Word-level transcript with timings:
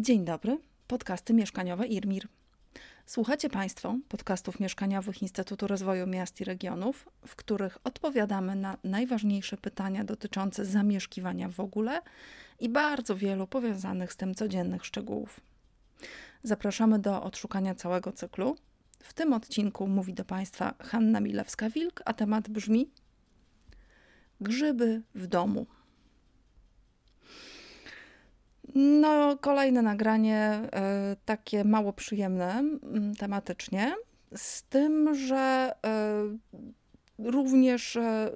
Dzień 0.00 0.24
dobry, 0.24 0.58
podcasty 0.86 1.34
mieszkaniowe 1.34 1.86
IRMIR. 1.86 2.28
Słuchacie 3.06 3.50
Państwo 3.50 3.96
podcastów 4.08 4.60
mieszkaniowych 4.60 5.22
Instytutu 5.22 5.66
Rozwoju 5.66 6.06
Miast 6.06 6.40
i 6.40 6.44
Regionów, 6.44 7.08
w 7.26 7.36
których 7.36 7.78
odpowiadamy 7.84 8.56
na 8.56 8.78
najważniejsze 8.84 9.56
pytania 9.56 10.04
dotyczące 10.04 10.64
zamieszkiwania 10.64 11.48
w 11.48 11.60
ogóle 11.60 12.02
i 12.60 12.68
bardzo 12.68 13.16
wielu 13.16 13.46
powiązanych 13.46 14.12
z 14.12 14.16
tym 14.16 14.34
codziennych 14.34 14.84
szczegółów. 14.84 15.40
Zapraszamy 16.42 16.98
do 16.98 17.22
odszukania 17.22 17.74
całego 17.74 18.12
cyklu. 18.12 18.56
W 18.98 19.12
tym 19.12 19.32
odcinku 19.32 19.86
mówi 19.86 20.14
do 20.14 20.24
Państwa 20.24 20.74
Hanna 20.78 21.20
Milewska-Wilk, 21.20 22.02
a 22.04 22.12
temat 22.12 22.48
brzmi 22.48 22.90
Grzyby 24.40 25.02
w 25.14 25.26
domu. 25.26 25.66
No, 28.74 29.38
kolejne 29.40 29.82
nagranie, 29.82 30.38
e, 30.38 31.16
takie 31.24 31.64
mało 31.64 31.92
przyjemne 31.92 32.64
tematycznie, 33.18 33.94
z 34.36 34.62
tym, 34.62 35.14
że 35.14 35.72
e, 35.86 36.38
również 37.18 37.96
e, 37.96 38.30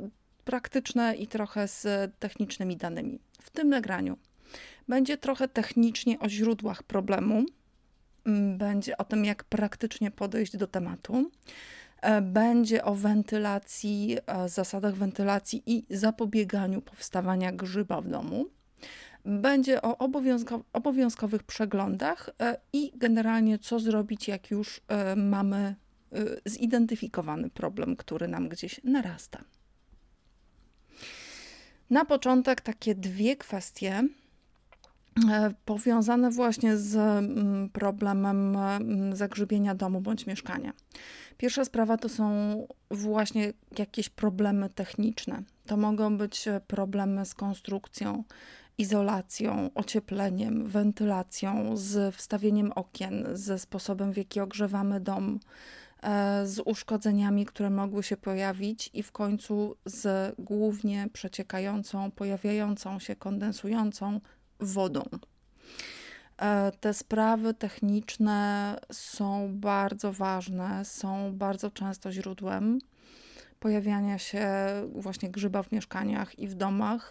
praktyczne 0.44 1.16
i 1.16 1.26
trochę 1.26 1.68
z 1.68 2.12
technicznymi 2.18 2.76
danymi. 2.76 3.18
W 3.42 3.50
tym 3.50 3.68
nagraniu 3.68 4.16
będzie 4.88 5.16
trochę 5.16 5.48
technicznie 5.48 6.18
o 6.18 6.28
źródłach 6.28 6.82
problemu, 6.82 7.44
będzie 8.58 8.96
o 8.96 9.04
tym, 9.04 9.24
jak 9.24 9.44
praktycznie 9.44 10.10
podejść 10.10 10.56
do 10.56 10.66
tematu. 10.66 11.30
Będzie 12.22 12.84
o 12.84 12.94
wentylacji, 12.94 14.18
zasadach 14.46 14.94
wentylacji 14.94 15.62
i 15.66 15.96
zapobieganiu 15.96 16.82
powstawania 16.82 17.52
grzyba 17.52 18.00
w 18.00 18.08
domu 18.08 18.46
będzie 19.24 19.82
o 19.82 19.98
obowiązko 19.98 20.64
obowiązkowych 20.72 21.42
przeglądach 21.42 22.30
e, 22.40 22.56
i 22.72 22.92
generalnie 22.94 23.58
co 23.58 23.80
zrobić, 23.80 24.28
jak 24.28 24.50
już 24.50 24.80
e, 24.88 25.16
mamy 25.16 25.56
e, 26.12 26.24
zidentyfikowany 26.44 27.50
problem, 27.50 27.96
który 27.96 28.28
nam 28.28 28.48
gdzieś 28.48 28.80
narasta. 28.84 29.44
Na 31.90 32.04
początek 32.04 32.60
takie 32.60 32.94
dwie 32.94 33.36
kwestie 33.36 34.02
powiązane 35.64 36.30
właśnie 36.30 36.76
z 36.76 36.96
problemem 37.72 38.58
zagrzybienia 39.12 39.74
domu 39.74 40.00
bądź 40.00 40.26
mieszkania. 40.26 40.72
Pierwsza 41.38 41.64
sprawa 41.64 41.96
to 41.96 42.08
są 42.08 42.56
właśnie 42.90 43.52
jakieś 43.78 44.08
problemy 44.08 44.70
techniczne. 44.70 45.42
To 45.66 45.76
mogą 45.76 46.18
być 46.18 46.44
problemy 46.66 47.26
z 47.26 47.34
konstrukcją, 47.34 48.24
izolacją, 48.78 49.70
ociepleniem, 49.74 50.66
wentylacją, 50.66 51.76
z 51.76 52.14
wstawieniem 52.14 52.72
okien, 52.72 53.26
ze 53.32 53.58
sposobem, 53.58 54.12
w 54.12 54.16
jaki 54.16 54.40
ogrzewamy 54.40 55.00
dom, 55.00 55.40
e, 56.02 56.46
z 56.46 56.60
uszkodzeniami, 56.64 57.46
które 57.46 57.70
mogły 57.70 58.02
się 58.02 58.16
pojawić, 58.16 58.90
i 58.92 59.02
w 59.02 59.12
końcu 59.12 59.76
z 59.84 60.34
głównie 60.38 61.08
przeciekającą, 61.12 62.10
pojawiającą 62.10 62.98
się, 62.98 63.16
kondensującą 63.16 64.20
wodą. 64.60 65.02
E, 66.38 66.72
te 66.80 66.94
sprawy 66.94 67.54
techniczne 67.54 68.76
są 68.92 69.50
bardzo 69.52 70.12
ważne, 70.12 70.84
są 70.84 71.32
bardzo 71.36 71.70
często 71.70 72.12
źródłem 72.12 72.78
pojawiania 73.64 74.18
się 74.18 74.46
właśnie 74.92 75.30
grzyba 75.30 75.62
w 75.62 75.72
mieszkaniach 75.72 76.38
i 76.38 76.48
w 76.48 76.54
domach. 76.54 77.10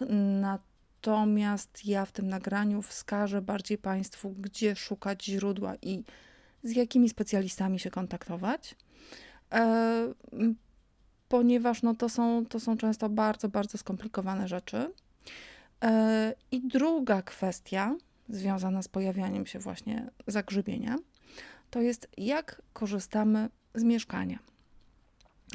Ja 1.84 2.04
w 2.04 2.12
tym 2.12 2.28
nagraniu 2.28 2.82
wskażę 2.82 3.42
bardziej 3.42 3.78
Państwu, 3.78 4.30
gdzie 4.30 4.76
szukać 4.76 5.24
źródła 5.24 5.74
i 5.82 6.04
z 6.62 6.76
jakimi 6.76 7.08
specjalistami 7.08 7.78
się 7.78 7.90
kontaktować, 7.90 8.74
e, 9.52 10.14
ponieważ 11.28 11.82
no 11.82 11.94
to, 11.94 12.08
są, 12.08 12.46
to 12.46 12.60
są 12.60 12.76
często 12.76 13.08
bardzo, 13.08 13.48
bardzo 13.48 13.78
skomplikowane 13.78 14.48
rzeczy. 14.48 14.92
E, 15.84 16.34
I 16.50 16.68
druga 16.68 17.22
kwestia 17.22 17.96
związana 18.28 18.82
z 18.82 18.88
pojawianiem 18.88 19.46
się 19.46 19.58
właśnie 19.58 20.10
zagrzybienia, 20.26 20.96
to 21.70 21.80
jest 21.80 22.08
jak 22.16 22.62
korzystamy 22.72 23.48
z 23.74 23.82
mieszkania. 23.82 24.38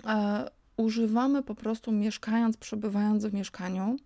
E, 0.05 0.49
używamy 0.77 1.43
po 1.43 1.55
prostu 1.55 1.91
mieszkając, 1.91 2.57
przebywając 2.57 3.25
w 3.25 3.33
mieszkaniu, 3.33 3.97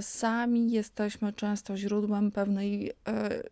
sami 0.00 0.70
jesteśmy 0.70 1.32
często 1.32 1.76
źródłem 1.76 2.30
pewnej 2.30 2.90
e, 3.08 3.42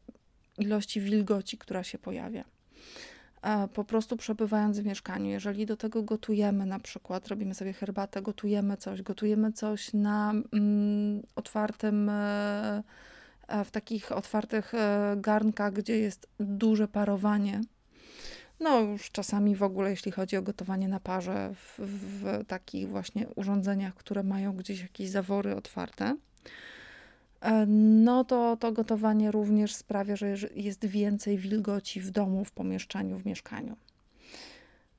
ilości 0.58 1.00
wilgoci, 1.00 1.58
która 1.58 1.84
się 1.84 1.98
pojawia. 1.98 2.44
E, 3.42 3.68
po 3.68 3.84
prostu 3.84 4.16
przebywając 4.16 4.80
w 4.80 4.84
mieszkaniu, 4.84 5.30
jeżeli 5.30 5.66
do 5.66 5.76
tego 5.76 6.02
gotujemy, 6.02 6.66
na 6.66 6.78
przykład 6.78 7.28
robimy 7.28 7.54
sobie 7.54 7.72
herbatę, 7.72 8.22
gotujemy 8.22 8.76
coś, 8.76 9.02
gotujemy 9.02 9.52
coś 9.52 9.92
na 9.92 10.32
mm, 10.52 11.22
otwartym, 11.36 12.10
w 13.64 13.70
takich 13.70 14.12
otwartych 14.12 14.72
garnkach, 15.16 15.72
gdzie 15.72 15.98
jest 15.98 16.28
duże 16.40 16.88
parowanie, 16.88 17.60
no, 18.60 18.80
już 18.80 19.10
czasami 19.10 19.56
w 19.56 19.62
ogóle, 19.62 19.90
jeśli 19.90 20.12
chodzi 20.12 20.36
o 20.36 20.42
gotowanie 20.42 20.88
na 20.88 21.00
parze, 21.00 21.54
w, 21.54 21.78
w 21.78 22.46
takich 22.46 22.88
właśnie 22.88 23.28
urządzeniach, 23.28 23.94
które 23.94 24.22
mają 24.22 24.56
gdzieś 24.56 24.80
jakieś 24.80 25.08
zawory 25.08 25.56
otwarte, 25.56 26.16
e, 27.40 27.66
no 27.66 28.24
to 28.24 28.56
to 28.56 28.72
gotowanie 28.72 29.30
również 29.30 29.74
sprawia, 29.74 30.16
że 30.16 30.36
jest 30.54 30.86
więcej 30.86 31.38
wilgoci 31.38 32.00
w 32.00 32.10
domu, 32.10 32.44
w 32.44 32.52
pomieszczeniu, 32.52 33.18
w 33.18 33.26
mieszkaniu. 33.26 33.76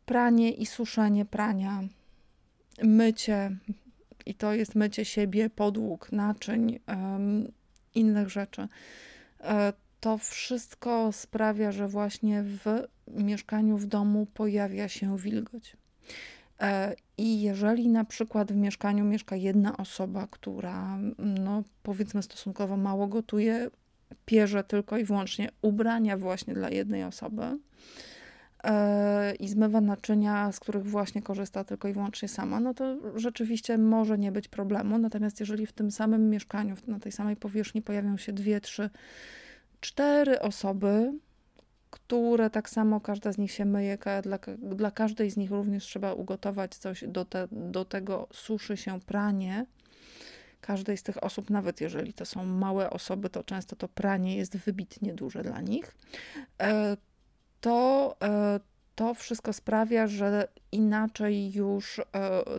Pranie 0.06 0.52
i 0.52 0.66
suszenie 0.66 1.26
prania, 1.26 1.84
mycie, 2.84 3.58
i 4.26 4.36
to 4.36 4.54
jest 4.54 4.76
mycie 4.76 5.06
siebie, 5.06 5.50
podłóg, 5.50 6.12
naczyń, 6.12 6.80
um, 6.88 7.52
innych 7.96 8.30
rzeczy. 8.30 8.68
To 10.04 10.18
wszystko 10.18 11.12
sprawia, 11.12 11.72
że 11.72 11.88
właśnie 11.88 12.44
w 12.44 12.66
mieszkaniu, 13.08 13.78
w 13.78 13.86
domu 13.86 14.28
pojawia 14.34 14.90
się 14.90 15.18
wilgoć. 15.18 15.78
E, 16.62 16.96
I 17.18 17.42
jeżeli 17.42 17.90
na 17.90 18.06
przykład 18.06 18.52
w 18.52 18.56
mieszkaniu 18.56 19.06
mieszka 19.06 19.36
jedna 19.36 19.78
osoba, 19.78 20.28
która, 20.32 20.98
no 21.18 21.64
powiedzmy, 21.84 22.24
stosunkowo 22.24 22.78
mało 22.78 23.08
gotuje, 23.08 23.70
pierze 24.26 24.64
tylko 24.64 24.98
i 24.98 25.04
wyłącznie 25.04 25.50
ubrania 25.62 26.18
właśnie 26.18 26.54
dla 26.54 26.70
jednej 26.70 27.04
osoby 27.04 27.44
e, 28.64 29.36
i 29.36 29.48
zmywa 29.48 29.82
naczynia, 29.82 30.52
z 30.52 30.60
których 30.60 30.86
właśnie 30.86 31.22
korzysta 31.22 31.64
tylko 31.64 31.88
i 31.88 31.94
wyłącznie 31.94 32.28
sama, 32.28 32.60
no 32.60 32.74
to 32.74 32.98
rzeczywiście 33.16 33.78
może 33.78 34.18
nie 34.18 34.32
być 34.32 34.48
problemu. 34.48 34.98
Natomiast 34.98 35.40
jeżeli 35.40 35.66
w 35.66 35.74
tym 35.74 35.92
samym 35.92 36.30
mieszkaniu, 36.30 36.76
na 36.88 37.00
tej 37.00 37.12
samej 37.12 37.36
powierzchni 37.36 37.82
pojawią 37.82 38.18
się 38.18 38.34
dwie, 38.34 38.62
trzy 38.62 38.90
cztery 39.84 40.40
osoby, 40.40 41.14
które 41.90 42.50
tak 42.50 42.70
samo 42.70 43.02
każda 43.02 43.32
z 43.32 43.38
nich 43.38 43.52
się 43.52 43.66
myje, 43.66 43.98
dla, 44.24 44.40
dla 44.58 44.92
każdej 44.92 45.32
z 45.32 45.38
nich 45.38 45.52
również 45.52 45.84
trzeba 45.84 46.14
ugotować 46.14 46.76
coś, 46.76 47.04
do, 47.08 47.26
te, 47.26 47.48
do 47.52 47.86
tego 47.86 48.28
suszy 48.34 48.78
się 48.78 49.00
pranie. 49.00 49.66
Każdej 50.62 50.98
z 50.98 51.04
tych 51.04 51.24
osób, 51.24 51.50
nawet 51.50 51.82
jeżeli 51.82 52.14
to 52.14 52.26
są 52.26 52.46
małe 52.46 52.90
osoby, 52.90 53.30
to 53.30 53.44
często 53.44 53.76
to 53.76 53.88
pranie 53.88 54.38
jest 54.38 54.58
wybitnie 54.58 55.14
duże 55.14 55.42
dla 55.42 55.62
nich. 55.62 55.96
E, 56.62 56.98
to, 57.62 58.16
e, 58.24 58.60
to 58.96 59.14
wszystko 59.14 59.54
sprawia, 59.54 60.08
że 60.08 60.48
inaczej 60.72 61.54
już 61.54 62.00
e, 62.00 62.04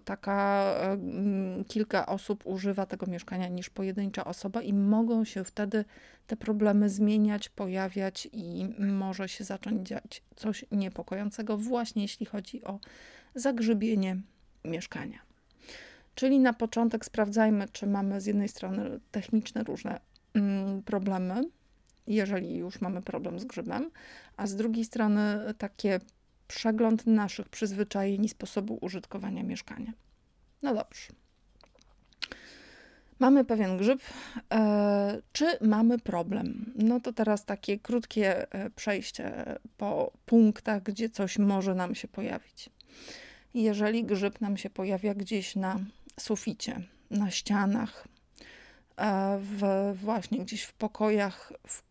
taka 0.05 0.65
e, 0.81 1.65
kilka 1.69 2.07
osób 2.07 2.47
używa 2.47 2.87
tego 2.87 3.07
mieszkania 3.07 3.49
niż 3.49 3.71
pojedyncza 3.71 4.25
osoba 4.25 4.63
i 4.63 4.73
mogą 4.73 5.25
się 5.25 5.45
wtedy 5.45 5.85
te 6.27 6.37
problemy 6.37 6.89
zmieniać, 6.89 7.49
pojawiać 7.49 8.29
i 8.33 8.69
może 8.79 9.29
się 9.29 9.45
zacząć 9.45 9.89
dziać 9.89 10.23
coś 10.37 10.65
niepokojącego, 10.73 11.59
właśnie 11.59 12.03
jeśli 12.03 12.27
chodzi 12.27 12.65
o 12.65 12.79
zagrzybienie 13.35 14.17
mieszkania. 14.65 15.19
Czyli 16.15 16.39
na 16.39 16.53
początek 16.53 17.05
sprawdzajmy, 17.05 17.69
czy 17.73 17.87
mamy 17.87 18.21
z 18.21 18.27
jednej 18.27 18.49
strony 18.49 19.01
techniczne 19.11 19.65
różne 19.65 20.01
problemy, 20.85 21.45
jeżeli 22.07 22.57
już 22.57 22.81
mamy 22.81 23.03
problem 23.03 23.41
z 23.41 23.45
grzybem, 23.45 23.91
a 24.37 24.47
z 24.47 24.57
drugiej 24.57 24.85
strony 24.85 25.55
takie 25.59 26.01
przegląd 26.55 27.07
naszych 27.07 27.49
przyzwyczajeń 27.49 28.25
i 28.25 28.29
sposobu 28.29 28.79
użytkowania 28.81 29.43
mieszkania. 29.43 29.93
No 30.63 30.75
dobrze. 30.75 31.09
Mamy 33.19 33.45
pewien 33.45 33.77
grzyb. 33.79 34.01
E, 34.53 35.23
czy 35.33 35.59
mamy 35.61 35.99
problem? 35.99 36.73
No 36.77 37.01
to 37.01 37.13
teraz 37.13 37.45
takie 37.45 37.79
krótkie 37.79 38.53
e, 38.53 38.71
przejście 38.71 39.45
po 39.77 40.13
punktach, 40.27 40.83
gdzie 40.83 41.11
coś 41.11 41.39
może 41.39 41.75
nam 41.75 41.95
się 41.95 42.09
pojawić. 42.09 42.71
Jeżeli 43.55 44.05
grzyb 44.05 44.41
nam 44.41 44.57
się 44.57 44.71
pojawia 44.71 45.15
gdzieś 45.15 45.57
na 45.57 45.81
suficie, 46.21 46.81
na 47.11 47.31
ścianach, 47.31 48.09
e, 48.97 49.39
w, 49.41 49.93
właśnie 49.95 50.39
gdzieś 50.39 50.63
w 50.63 50.73
pokojach, 50.73 51.53
w 51.67 51.83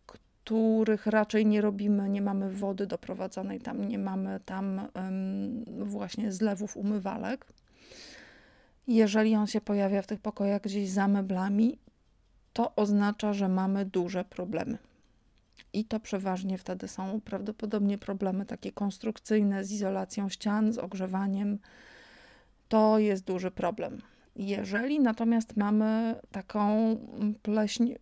których 0.44 1.06
raczej 1.06 1.46
nie 1.46 1.60
robimy, 1.60 2.08
nie 2.08 2.22
mamy 2.22 2.50
wody 2.50 2.86
doprowadzonej 2.86 3.60
tam, 3.60 3.88
nie 3.88 3.98
mamy 3.98 4.40
tam 4.44 4.88
właśnie 5.78 6.32
zlewów 6.32 6.76
umywalek. 6.76 7.46
Jeżeli 8.86 9.34
on 9.36 9.46
się 9.46 9.60
pojawia 9.60 10.02
w 10.02 10.06
tych 10.06 10.20
pokojach 10.20 10.62
gdzieś 10.62 10.88
za 10.90 11.08
meblami, 11.08 11.78
to 12.52 12.74
oznacza, 12.76 13.32
że 13.32 13.48
mamy 13.48 13.84
duże 13.84 14.24
problemy. 14.24 14.78
I 15.72 15.84
to 15.84 16.00
przeważnie 16.00 16.58
wtedy 16.58 16.88
są 16.88 17.20
prawdopodobnie 17.20 17.98
problemy 17.98 18.46
takie 18.46 18.72
konstrukcyjne 18.72 19.64
z 19.64 19.72
izolacją 19.72 20.28
ścian, 20.28 20.72
z 20.72 20.78
ogrzewaniem. 20.78 21.58
To 22.68 22.98
jest 22.98 23.24
duży 23.24 23.50
problem. 23.50 24.02
Jeżeli 24.36 25.00
natomiast 25.00 25.56
mamy 25.56 26.14
taką 26.32 26.96
pleśń, 27.42 27.94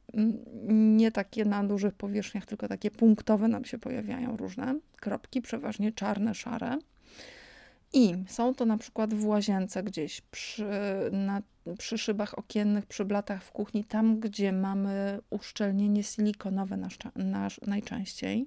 nie 0.69 1.12
takie 1.12 1.44
na 1.44 1.64
dużych 1.64 1.94
powierzchniach, 1.94 2.46
tylko 2.46 2.69
takie 2.69 2.90
punktowe 2.90 3.49
nam 3.49 3.64
się 3.64 3.79
pojawiają 3.79 4.37
różne 4.37 4.79
kropki, 4.96 5.43
przeważnie 5.43 5.93
czarne, 5.93 6.34
szare. 6.34 6.79
I 7.93 8.14
są 8.29 8.55
to 8.55 8.67
na 8.67 8.79
przykład 8.79 9.14
w 9.14 9.26
łazience 9.26 9.82
gdzieś, 9.82 10.20
przy, 10.20 10.67
na, 11.12 11.43
przy 11.79 11.99
szybach 11.99 12.38
okiennych, 12.38 12.87
przy 12.87 13.05
blatach 13.05 13.44
w 13.44 13.52
kuchni, 13.52 13.85
tam 13.85 14.20
gdzie 14.20 14.52
mamy 14.52 15.19
uszczelnienie 15.31 16.02
silikonowe 16.02 16.76
na, 16.76 16.88
na, 17.17 17.49
najczęściej. 17.67 18.46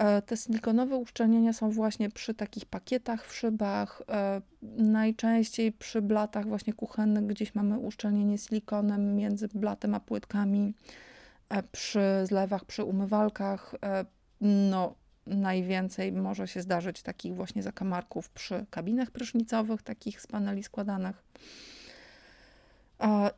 E, 0.00 0.22
te 0.22 0.36
silikonowe 0.36 0.96
uszczelnienia 0.96 1.52
są 1.52 1.70
właśnie 1.70 2.10
przy 2.10 2.34
takich 2.34 2.66
pakietach 2.66 3.26
w 3.26 3.34
szybach, 3.34 4.02
e, 4.08 4.40
najczęściej 4.76 5.72
przy 5.72 6.02
blatach 6.02 6.46
właśnie 6.46 6.72
kuchennych, 6.72 7.26
gdzieś 7.26 7.54
mamy 7.54 7.78
uszczelnienie 7.78 8.38
silikonem 8.38 9.16
między 9.16 9.48
blatem 9.48 9.94
a 9.94 10.00
płytkami, 10.00 10.74
e, 11.48 11.62
przy 11.62 12.00
zlewach, 12.24 12.64
przy 12.64 12.84
umywalkach. 12.84 13.74
No, 14.40 14.94
najwięcej 15.26 16.12
może 16.12 16.48
się 16.48 16.62
zdarzyć 16.62 17.02
takich 17.02 17.34
właśnie 17.34 17.62
zakamarków 17.62 18.30
przy 18.30 18.66
kabinach 18.70 19.10
prysznicowych, 19.10 19.82
takich 19.82 20.20
z 20.20 20.26
paneli 20.26 20.62
składanych. 20.62 21.24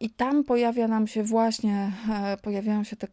I 0.01 0.11
tam 0.11 0.45
pojawia 0.45 0.89
nam 0.89 1.07
się 1.07 1.23
właśnie, 1.23 1.93
pojawiają 2.43 2.85
się 2.85 2.97
te 2.97 3.07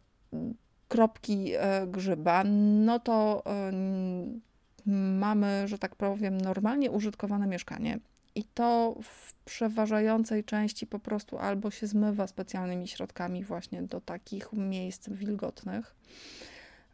kropki 0.90 1.52
e, 1.54 1.86
grzyba, 1.86 2.44
no 2.84 2.98
to 2.98 3.42
e, 3.46 3.72
mamy, 5.18 5.68
że 5.68 5.78
tak 5.78 5.96
powiem, 5.96 6.40
normalnie 6.40 6.90
użytkowane 6.90 7.46
mieszkanie. 7.46 7.98
I 8.34 8.44
to 8.44 8.96
w 9.02 9.34
przeważającej 9.44 10.44
części 10.44 10.86
po 10.86 10.98
prostu 10.98 11.38
albo 11.38 11.70
się 11.70 11.86
zmywa 11.86 12.26
specjalnymi 12.26 12.88
środkami 12.88 13.44
właśnie 13.44 13.82
do 13.82 14.00
takich 14.00 14.52
miejsc 14.52 15.08
wilgotnych, 15.08 15.94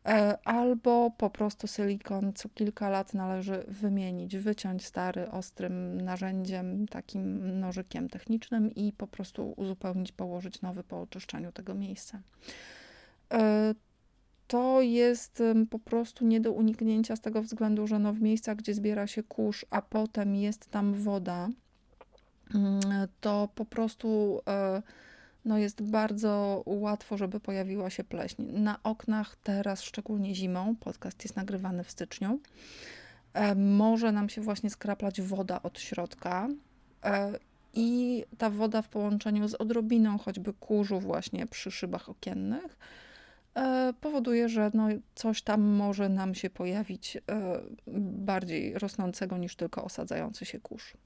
e, 0.06 0.38
albo 0.44 1.10
po 1.10 1.30
prostu 1.30 1.66
silikon 1.66 2.32
co 2.32 2.48
kilka 2.48 2.90
lat 2.90 3.14
należy 3.14 3.64
wymienić, 3.68 4.36
wyciąć 4.36 4.86
stary 4.86 5.30
ostrym 5.30 6.00
narzędziem, 6.00 6.88
takim 6.88 7.60
nożykiem 7.60 8.08
technicznym 8.08 8.74
i 8.74 8.92
po 8.92 9.06
prostu 9.06 9.54
uzupełnić, 9.56 10.12
położyć 10.12 10.62
nowy 10.62 10.82
po 10.82 11.00
oczyszczeniu 11.00 11.52
tego 11.52 11.74
miejsca 11.74 12.20
to 14.46 14.80
jest 14.80 15.42
po 15.70 15.78
prostu 15.78 16.26
nie 16.26 16.40
do 16.40 16.52
uniknięcia 16.52 17.16
z 17.16 17.20
tego 17.20 17.42
względu, 17.42 17.86
że 17.86 17.98
no 17.98 18.12
w 18.12 18.20
miejscach, 18.20 18.56
gdzie 18.56 18.74
zbiera 18.74 19.06
się 19.06 19.22
kurz, 19.22 19.66
a 19.70 19.82
potem 19.82 20.34
jest 20.34 20.70
tam 20.70 20.94
woda, 20.94 21.48
mm, 22.54 22.80
to 23.20 23.48
po 23.54 23.64
prostu 23.64 24.40
e, 24.48 24.82
no 25.44 25.58
jest 25.58 25.82
bardzo 25.82 26.62
łatwo, 26.66 27.16
żeby 27.16 27.40
pojawiła 27.40 27.90
się 27.90 28.04
pleśń. 28.04 28.42
Na 28.42 28.82
oknach 28.82 29.36
teraz, 29.36 29.82
szczególnie 29.82 30.34
zimą, 30.34 30.76
podcast 30.76 31.24
jest 31.24 31.36
nagrywany 31.36 31.84
w 31.84 31.90
styczniu, 31.90 32.40
e, 33.34 33.54
może 33.54 34.12
nam 34.12 34.28
się 34.28 34.40
właśnie 34.40 34.70
skraplać 34.70 35.22
woda 35.22 35.62
od 35.62 35.80
środka 35.80 36.48
e, 37.04 37.32
i 37.74 38.24
ta 38.38 38.50
woda 38.50 38.82
w 38.82 38.88
połączeniu 38.88 39.48
z 39.48 39.54
odrobiną 39.54 40.18
choćby 40.18 40.52
kurzu 40.52 41.00
właśnie 41.00 41.46
przy 41.46 41.70
szybach 41.70 42.08
okiennych, 42.08 42.78
E, 42.78 43.05
powoduje, 44.00 44.48
że 44.48 44.70
no 44.74 44.88
coś 45.14 45.42
tam 45.42 45.62
może 45.62 46.08
nam 46.08 46.34
się 46.34 46.50
pojawić 46.50 47.16
e, 47.16 47.20
bardziej 48.26 48.78
rosnącego 48.78 49.36
niż 49.36 49.56
tylko 49.56 49.84
osadzający 49.84 50.44
się 50.44 50.60
kurz. 50.60 50.96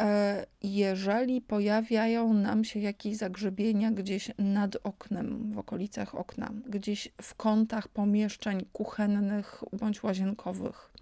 E, 0.00 0.46
jeżeli 0.62 1.40
pojawiają 1.40 2.32
nam 2.34 2.64
się 2.64 2.80
jakieś 2.80 3.16
zagrzebienia 3.16 3.90
gdzieś 3.90 4.30
nad 4.38 4.76
oknem, 4.84 5.52
w 5.52 5.58
okolicach 5.58 6.14
okna, 6.14 6.50
gdzieś 6.66 7.08
w 7.22 7.34
kątach 7.34 7.88
pomieszczeń 7.88 8.66
kuchennych 8.72 9.64
bądź 9.72 10.02
łazienkowych, 10.02 10.92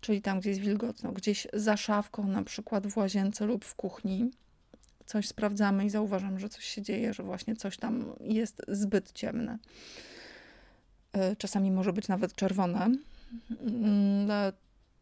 czyli 0.00 0.22
tam, 0.22 0.40
gdzie 0.40 0.50
jest 0.50 0.62
wilgotno, 0.62 1.12
gdzieś 1.12 1.46
za 1.52 1.76
szafką, 1.76 2.26
na 2.26 2.42
przykład 2.42 2.86
w 2.86 2.96
łazience 2.96 3.46
lub 3.46 3.64
w 3.64 3.74
kuchni, 3.74 4.30
coś 5.10 5.28
sprawdzamy 5.28 5.84
i 5.84 5.90
zauważam, 5.90 6.38
że 6.38 6.48
coś 6.48 6.64
się 6.64 6.82
dzieje, 6.82 7.14
że 7.14 7.22
właśnie 7.22 7.56
coś 7.56 7.76
tam 7.76 8.04
jest 8.20 8.62
zbyt 8.68 9.12
ciemne. 9.12 9.58
E, 11.12 11.36
czasami 11.36 11.70
może 11.70 11.92
być 11.92 12.08
nawet 12.08 12.34
czerwone. 12.34 12.90
Mm, 13.60 14.30
e, 14.30 14.52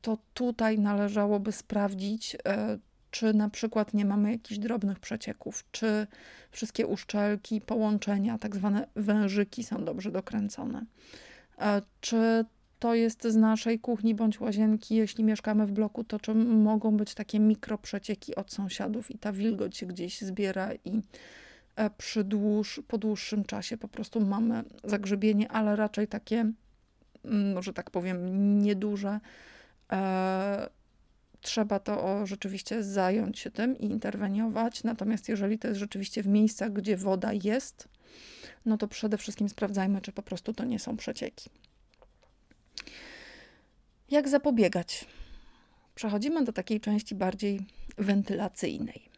to 0.03 0.19
tutaj 0.35 0.79
należałoby 0.79 1.53
sprawdzić, 1.53 2.37
e, 2.45 2.79
czy 3.11 3.35
na 3.35 3.51
przykład 3.51 3.95
nie 3.95 4.05
mamy 4.05 4.33
jakichś 4.33 4.59
drobnych 4.59 4.99
przecieków, 4.99 5.65
czy 5.73 6.07
wszystkie 6.51 6.87
uszczelki, 6.87 7.61
połączenia, 7.61 8.39
tak 8.39 8.57
zwane 8.57 8.89
wężyki 8.97 9.65
są 9.65 9.85
dobrze 9.85 10.11
dokręcone, 10.11 10.85
czy 12.01 12.45
to 12.79 12.95
jest 12.95 13.23
z 13.23 13.37
naszej 13.37 13.79
kuchni 13.79 14.15
bądź 14.15 14.41
łazienki, 14.41 14.95
jeśli 14.95 15.25
mieszkamy 15.25 15.67
w 15.67 15.73
bloku, 15.73 16.05
to 16.05 16.21
czy 16.21 16.35
mogą 16.35 16.97
być 16.97 17.15
takie 17.15 17.41
mikroprzecieki 17.41 18.35
od 18.35 18.53
sąsiadów 18.53 19.11
i 19.11 19.19
ta 19.19 19.33
wilgoć 19.33 19.77
się 19.77 19.87
gdzieś 19.87 20.21
zbiera 20.21 20.71
i 20.85 21.01
e, 21.77 21.91
przy 21.91 22.25
dłuż, 22.25 22.81
po 22.89 22.99
dłuższym 22.99 23.45
czasie 23.45 23.77
po 23.77 23.89
prostu 23.89 24.21
mamy 24.21 24.65
zagrzebienie, 24.85 25.51
ale 25.53 25.77
raczej 25.77 26.09
takie, 26.09 26.53
mm, 27.25 27.63
że 27.63 27.73
tak 27.73 27.91
powiem, 27.91 28.59
nieduże. 28.59 29.21
E, 29.93 30.69
trzeba 31.41 31.79
to 31.79 32.27
rzeczywiście 32.27 32.83
zająć 32.83 33.39
się 33.39 33.51
tym 33.51 33.79
i 33.79 33.85
interweniować. 33.85 34.85
Natomiast 34.85 35.29
jeżeli 35.29 35.59
to 35.59 35.69
jest 35.69 35.81
rzeczywiście 35.81 36.23
w 36.23 36.27
miejscach, 36.29 36.73
gdzie 36.73 36.97
woda 36.97 37.31
jest, 37.43 37.89
no 38.67 38.79
to 38.79 38.89
przede 38.89 39.19
wszystkim 39.19 39.49
sprawdzajmy, 39.49 40.01
czy 40.01 40.13
po 40.13 40.23
prostu 40.23 40.53
to 40.55 40.65
nie 40.65 40.79
są 40.79 40.97
przecieki. 40.97 41.51
Jak 44.11 44.29
zapobiegać? 44.29 45.07
Przechodzimy 45.95 46.45
do 46.45 46.53
takiej 46.53 46.81
części 46.81 47.15
bardziej 47.15 47.61
wentylacyjnej. 47.99 49.09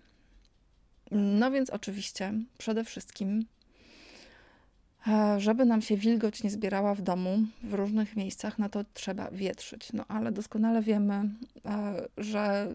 No 1.10 1.50
więc 1.50 1.70
oczywiście 1.70 2.32
przede 2.58 2.84
wszystkim, 2.84 3.44
e, 5.06 5.40
żeby 5.40 5.64
nam 5.64 5.82
się 5.82 5.96
wilgoć 5.96 6.42
nie 6.42 6.50
zbierała 6.50 6.94
w 6.94 7.02
domu 7.02 7.38
w 7.62 7.74
różnych 7.74 8.16
miejscach, 8.16 8.58
no 8.58 8.68
to 8.68 8.84
trzeba 8.94 9.30
wietrzyć. 9.30 9.92
No 9.92 10.04
ale 10.08 10.32
doskonale 10.32 10.82
wiemy, 10.82 11.14
e, 11.14 12.08
że 12.16 12.74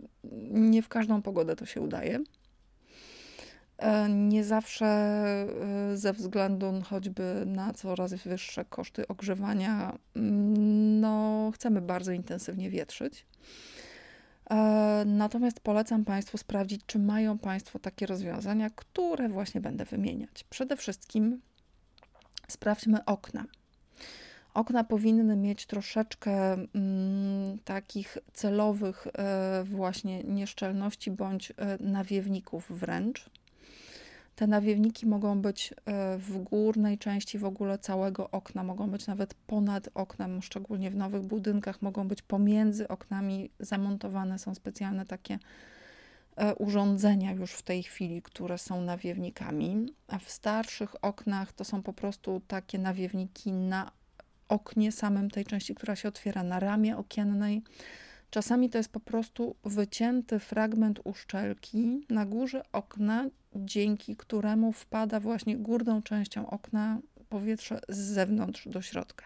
nie 0.52 0.82
w 0.82 0.88
każdą 0.88 1.22
pogodę 1.22 1.56
to 1.56 1.66
się 1.66 1.82
udaje. 1.82 2.20
E, 3.78 4.10
nie 4.10 4.44
zawsze 4.44 4.86
e, 4.86 5.98
ze 5.98 6.14
względu 6.14 6.82
choćby 6.90 7.44
na 7.46 7.74
coraz 7.74 8.14
wyższe 8.14 8.66
koszty 8.66 9.08
ogrzewania, 9.08 9.98
mm, 10.16 11.00
no, 11.00 11.52
chcemy 11.56 11.82
bardzo 11.82 12.12
intensywnie 12.12 12.70
wietrzyć. 12.70 13.26
E, 14.50 15.04
natomiast 15.06 15.60
polecam 15.60 16.06
Państwu 16.06 16.38
sprawdzić, 16.38 16.82
czy 16.86 17.00
mają 17.00 17.38
Państwo 17.38 17.80
takie 17.80 18.06
rozwiązania, 18.06 18.70
które 18.76 19.30
właśnie 19.30 19.62
będę 19.62 19.86
wymieniać. 19.86 20.44
Przede 20.50 20.78
wszystkim 20.78 21.42
sprawdźmy 22.48 23.06
okna. 23.06 23.46
Okna 24.54 24.84
powinny 24.84 25.36
mieć 25.36 25.66
troszeczkę 25.66 26.54
mm, 26.54 27.60
takich 27.66 28.18
celowych 28.34 29.08
właśnie 29.64 30.24
nieszczelności 30.24 31.12
bądź 31.12 31.54
nawiewników 31.80 32.80
wręcz. 32.80 33.30
Te 34.36 34.48
nawiewniki 34.48 35.06
mogą 35.06 35.42
być 35.42 35.74
e, 35.86 36.18
w 36.18 36.38
górnej 36.38 36.98
części 36.98 37.40
w 37.40 37.46
ogóle 37.46 37.78
całego 37.78 38.32
okna, 38.32 38.64
mogą 38.64 38.90
być 38.90 39.08
nawet 39.08 39.34
ponad 39.34 39.90
oknem, 39.94 40.42
szczególnie 40.42 40.92
w 40.92 40.96
nowych 40.96 41.22
budynkach, 41.22 41.82
mogą 41.82 42.08
być 42.08 42.22
pomiędzy 42.22 42.88
oknami 42.88 43.50
zamontowane. 43.60 44.40
Są 44.40 44.56
specjalne 44.56 45.06
takie 45.06 45.40
e, 46.36 46.56
urządzenia 46.56 47.32
już 47.32 47.52
w 47.52 47.62
tej 47.62 47.84
chwili, 47.84 48.22
które 48.22 48.58
są 48.58 48.82
nawiewnikami, 48.82 49.94
a 50.08 50.20
w 50.20 50.30
starszych 50.30 51.04
oknach 51.04 51.54
to 51.54 51.64
są 51.64 51.84
po 51.84 51.94
prostu 51.94 52.42
takie 52.48 52.80
nawiewniki 52.80 53.52
na 53.52 53.92
oknie 54.50 54.92
samym 54.92 55.30
tej 55.30 55.46
części, 55.46 55.76
która 55.76 55.96
się 55.96 56.08
otwiera 56.10 56.44
na 56.44 56.60
ramię 56.60 56.98
okiennej. 56.98 57.64
Czasami 58.30 58.70
to 58.70 58.78
jest 58.78 58.90
po 58.92 59.00
prostu 59.00 59.56
wycięty 59.64 60.40
fragment 60.40 61.00
uszczelki 61.04 62.06
na 62.10 62.26
górze 62.26 62.64
okna, 62.72 63.26
dzięki 63.56 64.16
któremu 64.16 64.72
wpada 64.72 65.20
właśnie 65.20 65.58
górną 65.58 66.02
częścią 66.02 66.50
okna 66.50 67.00
powietrze 67.30 67.80
z 67.90 67.98
zewnątrz 67.98 68.68
do 68.68 68.82
środka. 68.82 69.26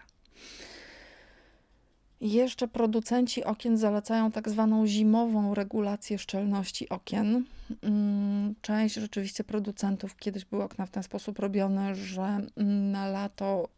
Jeszcze 2.20 2.68
producenci 2.68 3.44
okien 3.44 3.76
zalecają 3.76 4.32
tak 4.32 4.48
zwaną 4.48 4.86
zimową 4.86 5.54
regulację 5.54 6.18
szczelności 6.18 6.88
okien. 6.88 7.44
Mm, 7.82 8.54
część 8.62 8.94
rzeczywiście 8.94 9.44
producentów 9.44 10.16
kiedyś 10.16 10.44
były 10.44 10.62
okna 10.62 10.86
w 10.86 10.90
ten 10.90 11.02
sposób 11.02 11.38
robione, 11.38 11.94
że 11.94 12.46
na 12.92 13.08
lato 13.08 13.68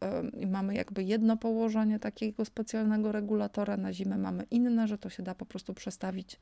mamy 0.46 0.74
jakby 0.74 1.02
jedno 1.02 1.36
położenie 1.36 1.98
takiego 1.98 2.44
specjalnego 2.44 3.12
regulatora, 3.12 3.76
na 3.76 3.92
zimę 3.92 4.18
mamy 4.18 4.46
inne, 4.50 4.88
że 4.88 4.98
to 4.98 5.10
się 5.10 5.22
da 5.22 5.34
po 5.34 5.46
prostu 5.46 5.74
przestawić 5.74 6.38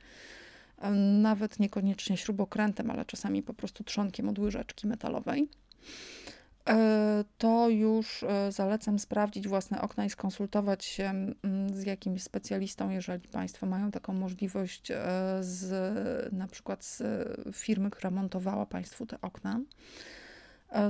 nawet 1.21 1.59
niekoniecznie 1.59 2.17
śrubokrętem, 2.17 2.91
ale 2.91 3.05
czasami 3.05 3.43
po 3.43 3.55
prostu 3.55 3.85
trzonkiem 3.85 4.29
od 4.29 4.39
łyżeczki 4.39 4.87
metalowej. 4.87 5.49
E, 6.69 7.25
to 7.39 7.69
już 7.69 8.23
e, 8.23 8.53
zalecam 8.53 8.99
sprawdzić 8.99 9.49
własne 9.49 9.81
okna 9.81 10.05
i 10.05 10.11
skonsultować 10.11 10.85
się 10.85 11.35
z 11.73 11.87
jakimś 11.87 12.23
specjalistą, 12.23 12.91
jeżeli 12.91 13.29
Państwo 13.29 13.67
mają 13.67 13.91
taką 13.91 14.13
możliwość, 14.13 14.91
e, 14.91 14.97
z, 15.41 16.33
na 16.33 16.47
przykład 16.49 16.85
z 16.85 17.03
firmy, 17.57 17.91
która 17.91 18.11
montowała 18.11 18.67
Państwu 18.67 19.07
te 19.07 19.21
okna. 19.21 19.61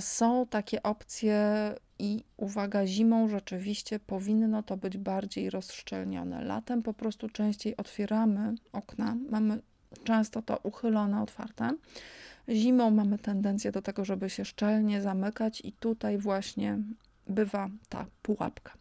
Są 0.00 0.47
takie 0.47 0.82
opcje 0.82 1.75
i 1.99 2.25
uwaga, 2.37 2.87
zimą 2.87 3.28
rzeczywiście 3.28 3.99
powinno 3.99 4.62
to 4.62 4.76
być 4.76 4.99
bardziej 4.99 5.50
rozszczelnione. 5.50 6.44
Latem 6.44 6.82
po 6.82 6.94
prostu 6.94 7.28
częściej 7.28 7.76
otwieramy 7.76 8.54
okna, 8.73 9.16
mamy 9.30 9.62
często 10.04 10.42
to 10.42 10.61
uchylone, 10.62 11.23
otwarte 11.23 11.70
Zimą 12.49 12.90
mamy 12.90 13.18
tendencję 13.18 13.73
do 13.73 13.82
tego, 13.82 14.04
żeby 14.04 14.30
się 14.30 14.44
szczelnie 14.44 15.02
zamykać, 15.02 15.61
i 15.64 15.73
tutaj 15.73 16.18
właśnie 16.18 16.78
bywa 17.26 17.68
ta 17.88 18.06
pułapka. 18.23 18.73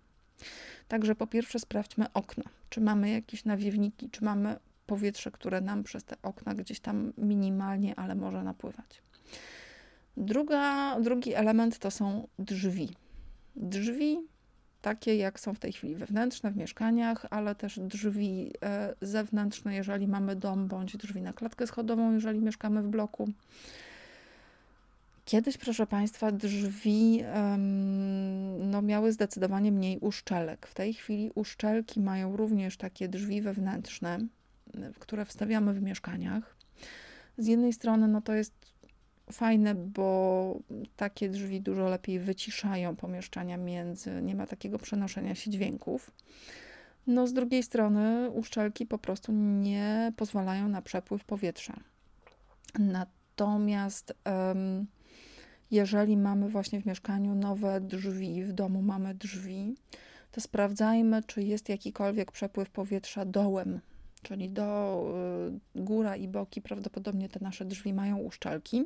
Także 0.87 1.15
po 1.15 1.27
pierwsze 1.27 1.59
sprawdźmy 1.59 2.13
okna, 2.13 2.43
czy 2.69 2.81
mamy 2.81 3.09
jakieś 3.09 3.45
nawiewniki, 3.45 4.09
czy 4.09 4.23
mamy 4.23 4.55
powietrze, 4.87 5.31
które 5.31 5.61
nam 5.61 5.83
przez 5.83 6.03
te 6.03 6.15
okna 6.23 6.53
gdzieś 6.53 6.79
tam 6.79 7.13
minimalnie, 7.17 7.99
ale 7.99 8.15
może 8.15 8.43
napływać. 8.43 9.01
Druga, 10.17 10.95
drugi 10.99 11.33
element 11.33 11.79
to 11.79 11.91
są 11.91 12.27
drzwi. 12.39 12.89
Drzwi 13.55 14.19
takie 14.81 15.15
jak 15.15 15.39
są 15.39 15.53
w 15.53 15.59
tej 15.59 15.73
chwili 15.73 15.95
wewnętrzne 15.95 16.51
w 16.51 16.57
mieszkaniach, 16.57 17.25
ale 17.29 17.55
też 17.55 17.79
drzwi 17.79 18.51
e, 18.63 18.95
zewnętrzne, 19.01 19.75
jeżeli 19.75 20.07
mamy 20.07 20.35
dom, 20.35 20.67
bądź 20.67 20.97
drzwi 20.97 21.21
na 21.21 21.33
klatkę 21.33 21.67
schodową, 21.67 22.13
jeżeli 22.13 22.39
mieszkamy 22.39 22.81
w 22.81 22.87
bloku. 22.87 23.29
Kiedyś, 25.25 25.57
proszę 25.57 25.87
Państwa, 25.87 26.31
drzwi 26.31 27.23
no, 28.59 28.81
miały 28.81 29.11
zdecydowanie 29.11 29.71
mniej 29.71 29.99
uszczelek. 29.99 30.67
W 30.67 30.73
tej 30.73 30.93
chwili 30.93 31.31
uszczelki 31.35 31.99
mają 31.99 32.37
również 32.37 32.77
takie 32.77 33.07
drzwi 33.07 33.41
wewnętrzne, 33.41 34.19
które 34.99 35.25
wstawiamy 35.25 35.73
w 35.73 35.81
mieszkaniach. 35.81 36.55
Z 37.37 37.47
jednej 37.47 37.73
strony, 37.73 38.07
no 38.07 38.21
to 38.21 38.33
jest 38.33 38.53
fajne, 39.31 39.75
bo 39.75 40.59
takie 40.95 41.29
drzwi 41.29 41.61
dużo 41.61 41.89
lepiej 41.89 42.19
wyciszają 42.19 42.95
pomieszczenia 42.95 43.57
między, 43.57 44.21
nie 44.21 44.35
ma 44.35 44.47
takiego 44.47 44.79
przenoszenia 44.79 45.35
się 45.35 45.51
dźwięków. 45.51 46.11
No, 47.07 47.27
z 47.27 47.33
drugiej 47.33 47.63
strony 47.63 48.29
uszczelki 48.29 48.85
po 48.85 48.97
prostu 48.97 49.31
nie 49.33 50.13
pozwalają 50.15 50.67
na 50.67 50.81
przepływ 50.81 51.25
powietrza. 51.25 51.73
Natomiast 52.79 54.13
um, 54.25 54.87
jeżeli 55.71 56.17
mamy 56.17 56.49
właśnie 56.49 56.81
w 56.81 56.85
mieszkaniu 56.85 57.35
nowe 57.35 57.81
drzwi, 57.81 58.43
w 58.43 58.53
domu 58.53 58.81
mamy 58.81 59.15
drzwi, 59.15 59.75
to 60.31 60.41
sprawdzajmy, 60.41 61.23
czy 61.23 61.43
jest 61.43 61.69
jakikolwiek 61.69 62.31
przepływ 62.31 62.69
powietrza 62.69 63.25
dołem, 63.25 63.79
czyli 64.21 64.49
do 64.49 65.03
y, 65.75 65.81
góra 65.81 66.15
i 66.15 66.27
boki. 66.27 66.61
Prawdopodobnie 66.61 67.29
te 67.29 67.39
nasze 67.39 67.65
drzwi 67.65 67.93
mają 67.93 68.17
uszczelki. 68.17 68.85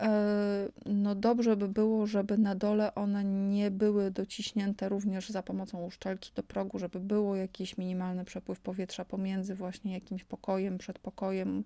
E, 0.00 0.68
no 0.86 1.14
dobrze 1.14 1.56
by 1.56 1.68
było, 1.68 2.06
żeby 2.06 2.38
na 2.38 2.54
dole 2.54 2.94
one 2.94 3.24
nie 3.24 3.70
były 3.70 4.10
dociśnięte 4.10 4.88
również 4.88 5.28
za 5.28 5.42
pomocą 5.42 5.84
uszczelki 5.84 6.32
do 6.34 6.42
progu, 6.42 6.78
żeby 6.78 7.00
było 7.00 7.36
jakiś 7.36 7.78
minimalny 7.78 8.24
przepływ 8.24 8.60
powietrza 8.60 9.04
pomiędzy 9.04 9.54
właśnie 9.54 9.92
jakimś 9.92 10.24
pokojem, 10.24 10.78
przedpokojem, 10.78 11.64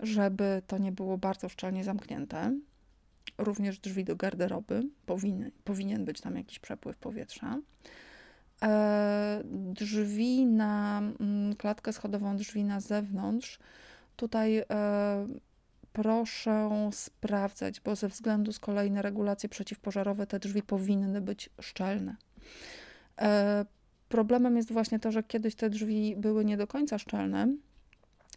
żeby 0.00 0.62
to 0.66 0.78
nie 0.78 0.92
było 0.92 1.18
bardzo 1.18 1.48
szczelnie 1.48 1.84
zamknięte. 1.84 2.58
Również 3.38 3.78
drzwi 3.78 4.04
do 4.04 4.16
garderoby 4.16 4.82
powinny, 5.06 5.52
powinien 5.64 6.04
być 6.04 6.20
tam 6.20 6.36
jakiś 6.36 6.58
przepływ 6.58 6.96
powietrza. 6.96 7.60
E, 8.64 9.42
drzwi 9.72 10.46
na 10.46 10.98
mm, 10.98 11.56
klatkę 11.56 11.92
schodową, 11.92 12.36
drzwi 12.36 12.64
na 12.64 12.80
zewnątrz. 12.80 13.58
Tutaj 14.16 14.58
e, 14.58 14.64
proszę 15.92 16.70
sprawdzać, 16.92 17.80
bo 17.80 17.96
ze 17.96 18.08
względu 18.08 18.52
z 18.52 18.58
kolei 18.58 18.90
na 18.90 19.02
regulacje 19.02 19.48
przeciwpożarowe 19.48 20.26
te 20.26 20.38
drzwi 20.38 20.62
powinny 20.62 21.20
być 21.20 21.50
szczelne. 21.60 22.16
E, 23.20 23.64
problemem 24.08 24.56
jest 24.56 24.72
właśnie 24.72 24.98
to, 24.98 25.12
że 25.12 25.22
kiedyś 25.22 25.54
te 25.54 25.70
drzwi 25.70 26.16
były 26.16 26.44
nie 26.44 26.56
do 26.56 26.66
końca 26.66 26.98
szczelne 26.98 27.54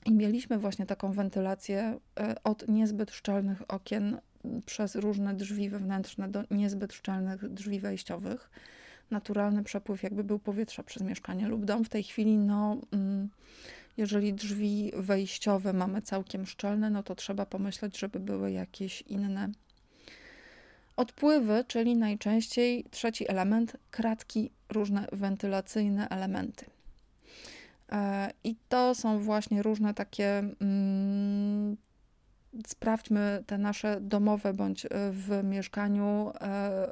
i 0.05 0.13
mieliśmy 0.13 0.57
właśnie 0.57 0.85
taką 0.85 1.11
wentylację 1.11 1.99
od 2.43 2.67
niezbyt 2.67 3.11
szczelnych 3.11 3.61
okien 3.67 4.17
przez 4.65 4.95
różne 4.95 5.33
drzwi 5.33 5.69
wewnętrzne 5.69 6.29
do 6.29 6.43
niezbyt 6.51 6.93
szczelnych 6.93 7.49
drzwi 7.49 7.79
wejściowych. 7.79 8.49
Naturalny 9.13 9.63
przepływ 9.63 10.03
jakby 10.03 10.23
był 10.23 10.39
powietrza 10.39 10.83
przez 10.83 11.03
mieszkanie 11.03 11.47
lub 11.47 11.65
dom. 11.65 11.85
W 11.85 11.89
tej 11.89 12.03
chwili, 12.03 12.37
no, 12.37 12.77
mm, 12.91 13.29
jeżeli 13.97 14.33
drzwi 14.33 14.91
wejściowe 14.95 15.73
mamy 15.73 16.01
całkiem 16.01 16.45
szczelne, 16.45 16.89
no 16.89 17.03
to 17.03 17.15
trzeba 17.15 17.45
pomyśleć, 17.45 17.99
żeby 17.99 18.19
były 18.19 18.51
jakieś 18.51 19.01
inne 19.01 19.49
odpływy, 20.97 21.63
czyli 21.67 21.95
najczęściej 21.95 22.85
trzeci 22.91 23.29
element 23.29 23.77
kratki, 23.91 24.51
różne 24.69 25.07
wentylacyjne 25.11 26.09
elementy. 26.09 26.65
E, 27.91 28.31
I 28.43 28.55
to 28.69 28.95
są 28.95 29.19
właśnie 29.19 29.63
różne 29.63 29.93
takie 29.93 30.43
mm, 30.61 31.77
sprawdźmy 32.67 33.43
te 33.47 33.57
nasze 33.57 34.01
domowe 34.01 34.53
bądź 34.53 34.85
e, 34.85 34.89
w 35.11 35.41
mieszkaniu 35.43 36.31
e, 36.41 36.87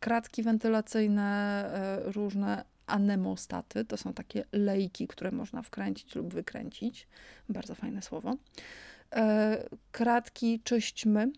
kratki 0.00 0.42
wentylacyjne, 0.42 1.30
e, 2.06 2.12
różne 2.12 2.64
anemostaty. 2.86 3.84
To 3.84 3.96
są 3.96 4.12
takie 4.12 4.44
lejki, 4.52 5.08
które 5.08 5.30
można 5.30 5.62
wkręcić 5.62 6.14
lub 6.14 6.34
wykręcić. 6.34 7.08
Bardzo 7.48 7.74
fajne 7.74 8.02
słowo. 8.02 8.36
Kratki 9.92 10.60
czyśćmy. 10.60 11.30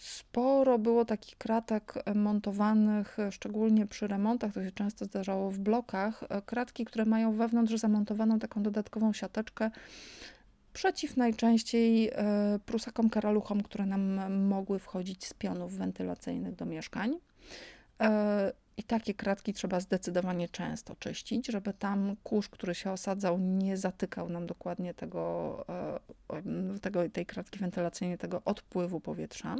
Sporo 0.00 0.78
było 0.78 1.04
takich 1.04 1.38
kratek 1.38 1.94
montowanych, 2.14 3.16
szczególnie 3.30 3.86
przy 3.86 4.06
remontach, 4.06 4.52
to 4.52 4.64
się 4.64 4.72
często 4.72 5.04
zdarzało 5.04 5.50
w 5.50 5.58
blokach. 5.58 6.24
Kratki, 6.46 6.84
które 6.84 7.04
mają 7.04 7.32
wewnątrz 7.32 7.74
zamontowaną 7.74 8.38
taką 8.38 8.62
dodatkową 8.62 9.12
siateczkę 9.12 9.70
przeciw 10.72 11.16
najczęściej 11.16 12.10
e, 12.12 12.58
prusakom 12.66 13.10
karaluchom, 13.10 13.62
które 13.62 13.86
nam 13.86 14.34
mogły 14.42 14.78
wchodzić 14.78 15.26
z 15.26 15.34
pionów 15.34 15.76
wentylacyjnych 15.76 16.54
do 16.54 16.66
mieszkań. 16.66 17.18
E, 18.00 18.52
I 18.76 18.82
takie 18.82 19.14
kratki 19.14 19.52
trzeba 19.52 19.80
zdecydowanie 19.80 20.48
często 20.48 20.96
czyścić, 20.96 21.46
żeby 21.46 21.72
tam 21.72 22.16
kurz, 22.22 22.48
który 22.48 22.74
się 22.74 22.90
osadzał, 22.90 23.38
nie 23.38 23.76
zatykał 23.76 24.28
nam 24.28 24.46
dokładnie 24.46 24.94
tego, 24.94 25.64
e, 25.68 26.78
tego 26.80 27.08
tej 27.10 27.26
kratki 27.26 27.58
wentylacyjnej, 27.58 28.18
tego 28.18 28.42
odpływu 28.44 29.00
powietrza. 29.00 29.56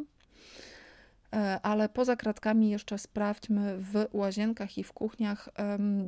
Ale 1.62 1.88
poza 1.88 2.16
kratkami 2.16 2.70
jeszcze 2.70 2.98
sprawdźmy 2.98 3.78
w 3.78 4.06
łazienkach 4.12 4.78
i 4.78 4.84
w 4.84 4.92
kuchniach 4.92 5.48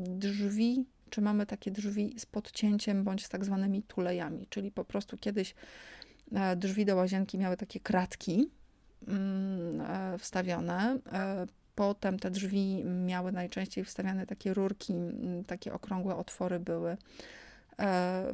drzwi 0.06 0.84
czy 1.10 1.20
mamy 1.20 1.46
takie 1.46 1.70
drzwi 1.70 2.14
z 2.18 2.26
podcięciem 2.26 3.04
bądź 3.04 3.24
z 3.24 3.28
tak 3.28 3.44
zwanymi 3.44 3.82
tulejami, 3.82 4.46
czyli 4.50 4.70
po 4.70 4.84
prostu 4.84 5.16
kiedyś 5.16 5.54
e, 6.32 6.56
drzwi 6.56 6.84
do 6.84 6.96
łazienki 6.96 7.38
miały 7.38 7.56
takie 7.56 7.80
kratki 7.80 8.50
mm, 9.08 9.80
e, 9.80 10.18
wstawione. 10.18 10.98
E, 11.12 11.46
potem 11.74 12.18
te 12.18 12.30
drzwi 12.30 12.84
miały 12.84 13.32
najczęściej 13.32 13.84
wstawiane 13.84 14.26
takie 14.26 14.54
rurki, 14.54 14.94
takie 15.46 15.72
okrągłe 15.72 16.16
otwory 16.16 16.60
były 16.60 16.96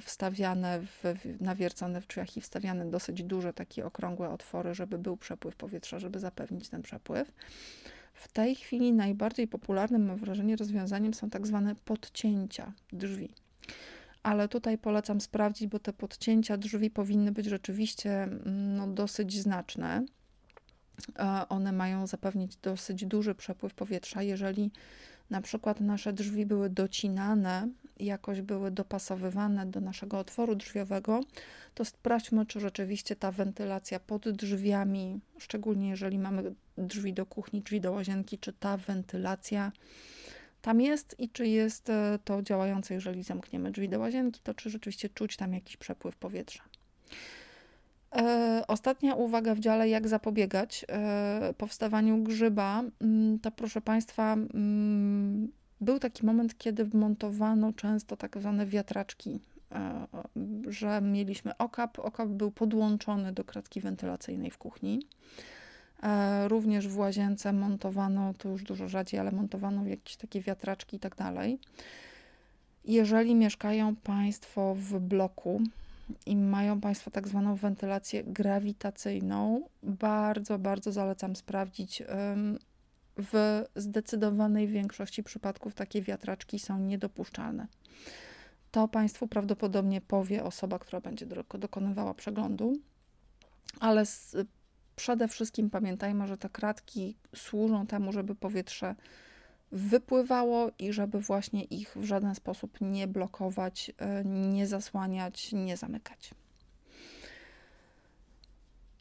wstawiane, 0.01 0.81
w, 0.81 1.03
nawiercone 1.41 2.01
w 2.01 2.07
drzwiach 2.07 2.37
i 2.37 2.41
wstawiane 2.41 2.91
dosyć 2.91 3.23
duże 3.23 3.53
takie 3.53 3.87
okrągłe 3.87 4.31
otwory, 4.31 4.75
żeby 4.75 4.99
był 4.99 5.17
przepływ 5.17 5.57
powietrza, 5.57 5.99
żeby 5.99 6.19
zapewnić 6.19 6.69
ten 6.69 6.83
przepływ. 6.83 7.33
W 8.21 8.29
tej 8.29 8.55
chwili 8.55 8.93
najbardziej 8.93 9.49
popularnym, 9.49 10.07
mam 10.07 10.17
wrażenie, 10.17 10.57
rozwiązaniem 10.57 11.15
są 11.15 11.31
tak 11.31 11.47
zwane 11.47 11.75
podcięcia 11.75 12.73
drzwi. 12.93 13.31
Ale 14.23 14.49
tutaj 14.49 14.79
polecam 14.79 15.21
sprawdzić, 15.21 15.67
bo 15.67 15.79
te 15.79 15.93
podcięcia 15.93 16.57
drzwi 16.57 16.91
powinny 16.91 17.33
być 17.33 17.47
rzeczywiście 17.47 18.23
mm, 18.23 18.77
no, 18.77 18.87
dosyć 18.87 19.41
znaczne. 19.41 20.05
one 21.49 21.73
mają 21.73 22.07
zapewnić 22.07 22.57
dosyć 22.57 23.07
duży 23.07 23.35
przepływ 23.35 23.75
powietrza. 23.75 24.23
Jeżeli 24.23 24.71
na 25.31 25.41
przykład 25.41 25.81
nasze 25.81 26.13
drzwi 26.13 26.47
były 26.47 26.71
docinane, 26.71 27.69
jakoś 28.01 28.41
były 28.41 28.71
dopasowywane 28.71 29.67
do 29.67 29.81
naszego 29.81 30.19
otworu 30.19 30.55
drzwiowego, 30.55 31.21
to 31.75 31.85
sprawdźmy, 31.85 32.47
czy 32.47 32.61
rzeczywiście 32.61 33.17
ta 33.17 33.33
wentylacja 33.33 34.01
pod 34.01 34.31
drzwiami, 34.31 35.21
szczególnie 35.39 35.89
jeżeli 35.89 36.19
mamy 36.19 36.55
drzwi 36.79 37.13
do 37.13 37.27
kuchni, 37.27 37.61
drzwi 37.63 37.81
do 37.81 37.93
łazienki, 37.93 38.39
czy 38.39 38.53
ta 38.53 38.77
wentylacja 38.77 39.73
tam 40.63 40.81
jest 40.81 41.21
i 41.21 41.29
czy 41.29 41.47
jest 41.47 41.91
e, 41.91 42.19
to 42.25 42.43
działające, 42.43 42.95
jeżeli 42.95 43.23
zamkniemy 43.23 43.71
drzwi 43.71 43.89
do 43.89 43.99
łazienki, 43.99 44.41
to 44.45 44.55
czy 44.55 44.71
rzeczywiście 44.71 45.09
czuć 45.09 45.37
tam 45.37 45.55
jakiś 45.55 45.77
przepływ 45.77 46.17
powietrza. 46.17 46.63
E, 48.17 48.65
ostatnia 48.69 49.15
uwaga 49.15 49.55
w 49.55 49.61
dziale, 49.61 49.89
jak 49.89 50.09
zapobiegać 50.09 50.85
e, 50.89 51.55
powstawaniu 51.59 52.19
grzyba, 52.19 52.83
mm, 53.01 53.39
to 53.39 53.51
proszę 53.51 53.81
Państwa, 53.81 54.33
mm, 54.33 55.53
był 55.81 55.99
taki 55.99 56.27
moment, 56.27 56.59
kiedy 56.59 56.99
montowano 56.99 57.73
często 57.73 58.17
tak 58.17 58.39
zwane 58.39 58.67
wiatraczki, 58.67 59.41
e, 59.73 60.07
że 60.69 61.01
mieliśmy 61.01 61.57
okap. 61.57 61.99
Okap 61.99 62.29
był 62.29 62.51
podłączony 62.51 63.33
do 63.33 63.45
kratki 63.45 63.81
wentylacyjnej 63.81 64.51
w 64.51 64.59
kuchni. 64.59 65.03
Również 66.49 66.89
w 66.89 66.99
łazience 66.99 67.53
montowano, 67.53 68.35
to 68.35 68.49
już 68.49 68.63
dużo 68.63 68.89
rzadziej, 68.89 69.21
ale 69.21 69.33
montowano 69.33 69.87
jakieś 69.87 70.17
takie 70.17 70.41
wiatraczki 70.41 70.97
i 70.97 71.01
tak 71.01 71.17
dalej. 71.17 71.59
Jeżeli 72.85 73.35
mieszkają 73.35 73.97
Państwo 73.97 74.75
w 74.75 75.01
bloku, 75.01 75.61
i 76.27 76.37
mają 76.37 76.81
Państwo 76.81 77.11
tak 77.11 77.29
zwaną 77.29 77.55
wentylację 77.55 78.25
grawitacyjną, 78.25 79.63
bardzo, 79.83 80.59
bardzo 80.59 80.93
zalecam 80.93 81.37
sprawdzić. 81.37 82.03
W 83.21 83.65
zdecydowanej 83.77 84.69
większości 84.69 85.23
przypadków 85.23 85.75
takie 85.75 86.03
wiatraczki 86.03 86.59
są 86.59 86.79
niedopuszczalne. 86.79 87.67
To 88.71 88.89
Państwu 88.89 89.29
prawdopodobnie 89.29 90.01
powie 90.01 90.45
osoba, 90.45 90.79
która 90.79 91.01
będzie 91.01 91.27
dokonywała 91.59 92.15
przeglądu, 92.15 92.73
ale 93.81 94.07
z, 94.07 94.37
przede 94.97 95.29
wszystkim 95.29 95.71
pamiętajmy, 95.71 96.27
że 96.27 96.39
te 96.39 96.49
kratki 96.49 97.17
służą 97.35 97.87
temu, 97.87 98.13
żeby 98.13 98.35
powietrze 98.35 98.95
wypływało 99.73 100.71
i 100.79 100.93
żeby 100.93 101.21
właśnie 101.21 101.65
ich 101.65 101.97
w 101.97 102.05
żaden 102.05 102.35
sposób 102.35 102.79
nie 102.81 103.09
blokować, 103.09 103.93
e, 103.99 104.25
nie 104.25 104.67
zasłaniać, 104.67 105.53
nie 105.53 105.77
zamykać. 105.77 106.31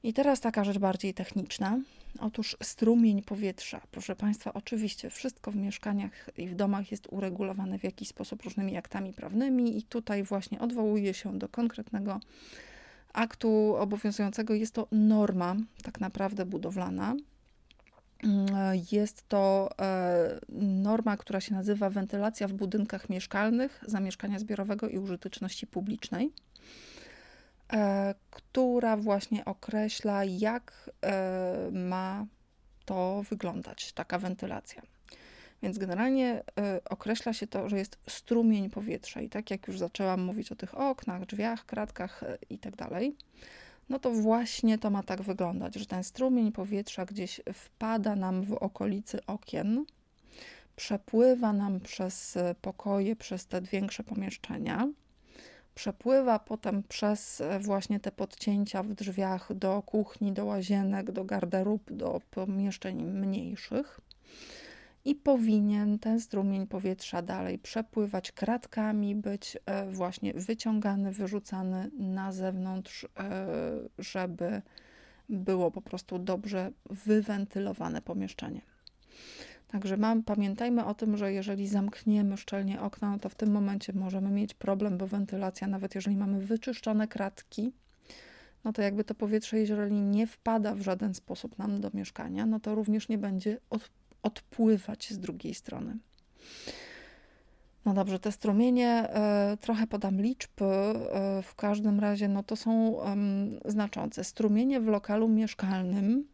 I 0.03 0.13
teraz 0.13 0.39
taka 0.39 0.63
rzecz 0.63 0.77
bardziej 0.77 1.13
techniczna. 1.13 1.79
Otóż 2.19 2.57
strumień 2.63 3.23
powietrza. 3.23 3.81
Proszę 3.91 4.15
Państwa, 4.15 4.53
oczywiście 4.53 5.09
wszystko 5.09 5.51
w 5.51 5.55
mieszkaniach 5.55 6.29
i 6.37 6.47
w 6.47 6.55
domach 6.55 6.91
jest 6.91 7.07
uregulowane 7.11 7.79
w 7.79 7.83
jakiś 7.83 8.07
sposób 8.07 8.41
różnymi 8.43 8.77
aktami 8.77 9.13
prawnymi, 9.13 9.77
i 9.77 9.83
tutaj 9.83 10.23
właśnie 10.23 10.59
odwołuje 10.59 11.13
się 11.13 11.39
do 11.39 11.49
konkretnego 11.49 12.19
aktu 13.13 13.75
obowiązującego. 13.75 14.53
Jest 14.53 14.73
to 14.73 14.87
norma, 14.91 15.55
tak 15.83 15.99
naprawdę 15.99 16.45
budowlana, 16.45 17.15
Mm, 18.23 18.45
jest 18.91 19.27
to 19.27 19.69
e, 19.81 20.39
norma, 20.61 21.17
która 21.17 21.41
się 21.41 21.53
nazywa 21.53 21.89
wentylacja 21.89 22.47
w 22.47 22.53
budynkach 22.53 23.09
mieszkalnych, 23.09 23.83
zamieszkania 23.87 24.39
zbiorowego 24.39 24.89
i 24.89 24.97
użyteczności 24.97 25.67
publicznej, 25.67 26.31
która 28.29 28.97
właśnie 28.97 29.45
określa, 29.45 30.23
jak 30.23 30.89
e, 31.05 31.69
ma 31.71 32.25
to 32.85 33.23
wyglądać, 33.29 33.93
taka 33.93 34.19
wentylacja. 34.19 34.81
Więc 35.63 35.77
generalnie 35.77 36.43
określa 36.89 37.33
się 37.33 37.47
to, 37.47 37.69
że 37.69 37.77
jest 37.77 37.97
strumień 38.07 38.69
powietrza. 38.69 39.21
I 39.21 39.29
tak 39.29 39.51
jak 39.51 39.67
już 39.67 39.79
zaczęłam 39.79 40.21
mówić 40.21 40.51
o 40.51 40.55
tych 40.55 40.77
oknach, 40.77 41.25
drzwiach, 41.25 41.65
kratkach 41.65 42.23
i 42.49 42.59
tak 42.59 42.73
no 43.89 43.99
to 43.99 44.11
właśnie 44.11 44.77
to 44.77 44.89
ma 44.89 45.03
tak 45.03 45.21
wyglądać, 45.21 45.75
że 45.75 45.85
ten 45.85 46.03
strumień 46.03 46.51
powietrza 46.51 47.05
gdzieś 47.05 47.41
wpada 47.53 48.15
nam 48.15 48.43
w 48.43 48.53
okolicy 48.53 49.25
okien, 49.25 49.85
przepływa 50.75 51.53
nam 51.53 51.79
przez 51.79 52.37
pokoje, 52.61 53.15
przez 53.15 53.45
te 53.45 53.61
większe 53.61 54.03
pomieszczenia, 54.03 54.87
przepływa 55.79 56.39
potem 56.39 56.83
przez 56.83 57.43
właśnie 57.59 57.99
te 57.99 58.11
podcięcia 58.11 58.83
w 58.83 58.93
drzwiach 58.93 59.53
do 59.53 59.81
kuchni, 59.81 60.31
do 60.31 60.45
łazienek, 60.45 61.11
do 61.11 61.25
garderób, 61.25 61.91
do 61.93 62.21
pomieszczeń 62.31 63.03
mniejszych 63.03 63.99
i 65.05 65.15
powinien 65.15 65.99
ten 65.99 66.19
strumień 66.21 66.67
powietrza 66.67 67.21
dalej 67.21 67.59
przepływać 67.59 68.31
kratkami, 68.31 69.15
być 69.15 69.57
e, 69.65 69.91
właśnie 69.91 70.33
wyciągany, 70.33 71.11
wyrzucany 71.11 71.91
na 71.99 72.31
zewnątrz, 72.31 73.03
e, 73.03 73.07
żeby 73.99 74.61
było 75.29 75.71
po 75.71 75.81
prostu 75.81 76.19
dobrze 76.19 76.71
wywentylowane 76.89 78.01
pomieszczenie. 78.01 78.61
Także 79.71 79.97
mam, 79.97 80.23
pamiętajmy 80.23 80.85
o 80.85 80.93
tym, 80.93 81.17
że 81.17 81.33
jeżeli 81.33 81.67
zamkniemy 81.67 82.37
szczelnie 82.37 82.81
okna, 82.81 83.11
no 83.11 83.19
to 83.19 83.29
w 83.29 83.35
tym 83.35 83.51
momencie 83.51 83.93
możemy 83.93 84.31
mieć 84.31 84.53
problem, 84.53 84.97
bo 84.97 85.07
wentylacja, 85.07 85.67
nawet 85.67 85.95
jeżeli 85.95 86.17
mamy 86.17 86.39
wyczyszczone 86.39 87.07
kratki, 87.07 87.71
no 88.63 88.73
to 88.73 88.81
jakby 88.81 89.03
to 89.03 89.15
powietrze, 89.15 89.59
jeżeli 89.59 90.01
nie 90.01 90.27
wpada 90.27 90.75
w 90.75 90.81
żaden 90.81 91.13
sposób 91.13 91.57
nam 91.57 91.81
do 91.81 91.89
mieszkania, 91.93 92.45
no 92.45 92.59
to 92.59 92.75
również 92.75 93.09
nie 93.09 93.17
będzie 93.17 93.57
od, 93.69 93.89
odpływać 94.23 95.11
z 95.11 95.19
drugiej 95.19 95.53
strony. 95.53 95.97
No 97.85 97.93
dobrze, 97.93 98.19
te 98.19 98.31
strumienie, 98.31 98.89
e, 98.89 99.57
trochę 99.61 99.87
podam 99.87 100.21
liczby, 100.21 100.65
e, 100.65 101.41
w 101.43 101.55
każdym 101.55 101.99
razie 101.99 102.27
no 102.27 102.43
to 102.43 102.55
są 102.55 102.99
znaczące. 103.65 104.23
Strumienie 104.23 104.79
w 104.79 104.87
lokalu 104.87 105.27
mieszkalnym, 105.27 106.27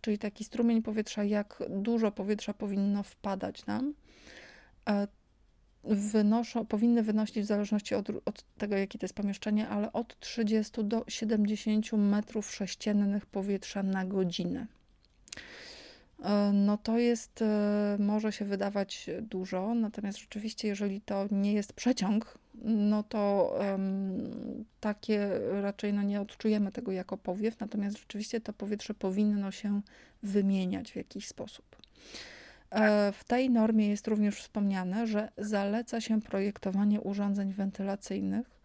czyli 0.00 0.18
taki 0.18 0.44
strumień 0.44 0.82
powietrza, 0.82 1.24
jak 1.24 1.62
dużo 1.68 2.12
powietrza 2.12 2.54
powinno 2.54 3.02
wpadać 3.02 3.66
nam, 3.66 3.94
e, 4.88 5.08
wynoszą, 5.84 6.66
powinny 6.66 7.02
wynosić 7.02 7.44
w 7.44 7.46
zależności 7.46 7.94
od, 7.94 8.08
od, 8.24 8.44
tego, 8.58 8.76
jakie 8.76 8.98
to 8.98 9.04
jest 9.04 9.14
pomieszczenie, 9.14 9.68
ale 9.68 9.92
od 9.92 10.20
30 10.20 10.84
do 10.84 11.04
70 11.08 11.92
metrów 11.92 12.54
sześciennych 12.54 13.26
powietrza 13.26 13.82
na 13.82 14.04
godzinę. 14.04 14.66
E, 16.24 16.52
no 16.52 16.78
to 16.78 16.98
jest, 16.98 17.42
e, 17.42 17.96
może 17.98 18.32
się 18.32 18.44
wydawać 18.44 19.10
dużo, 19.22 19.74
natomiast 19.74 20.18
rzeczywiście, 20.18 20.68
jeżeli 20.68 21.00
to 21.00 21.26
nie 21.30 21.52
jest 21.52 21.72
przeciąg, 21.72 22.38
no 22.64 23.02
to 23.02 23.54
um, 23.60 24.64
takie 24.80 25.28
raczej 25.62 25.92
no 25.92 26.02
nie 26.02 26.20
odczujemy 26.20 26.72
tego 26.72 26.92
jako 26.92 27.16
powiew, 27.16 27.60
natomiast 27.60 27.98
rzeczywiście 27.98 28.40
to 28.40 28.52
powietrze 28.52 28.94
powinno 28.94 29.50
się 29.50 29.80
wymieniać 30.22 30.92
w 30.92 30.96
jakiś 30.96 31.28
sposób. 31.28 31.76
E, 32.70 33.12
w 33.12 33.24
tej 33.24 33.50
normie 33.50 33.88
jest 33.88 34.08
również 34.08 34.36
wspomniane, 34.36 35.06
że 35.06 35.28
zaleca 35.38 36.00
się 36.00 36.20
projektowanie 36.20 37.00
urządzeń 37.00 37.52
wentylacyjnych 37.52 38.60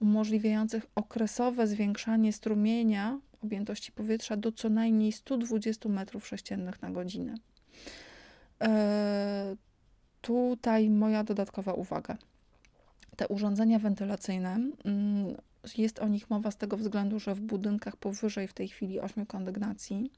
umożliwiających 0.00 0.86
okresowe 0.94 1.66
zwiększanie 1.66 2.32
strumienia 2.32 3.18
objętości 3.42 3.92
powietrza 3.92 4.36
do 4.36 4.52
co 4.52 4.68
najmniej 4.68 5.12
120 5.12 5.88
m3 5.88 6.58
na 6.82 6.90
godzinę. 6.90 7.34
E, 8.62 9.56
tutaj 10.20 10.90
moja 10.90 11.24
dodatkowa 11.24 11.72
uwaga. 11.72 12.18
Te 13.16 13.28
urządzenia 13.28 13.78
wentylacyjne, 13.78 14.60
mm, 14.84 15.36
jest 15.78 15.98
o 15.98 16.08
nich 16.08 16.30
mowa 16.30 16.50
z 16.50 16.56
tego 16.56 16.76
względu, 16.76 17.18
że 17.18 17.34
w 17.34 17.40
budynkach 17.40 17.96
powyżej 17.96 18.48
w 18.48 18.52
tej 18.52 18.68
chwili 18.68 19.00
8 19.00 19.26
kondygnacji, 19.26 20.10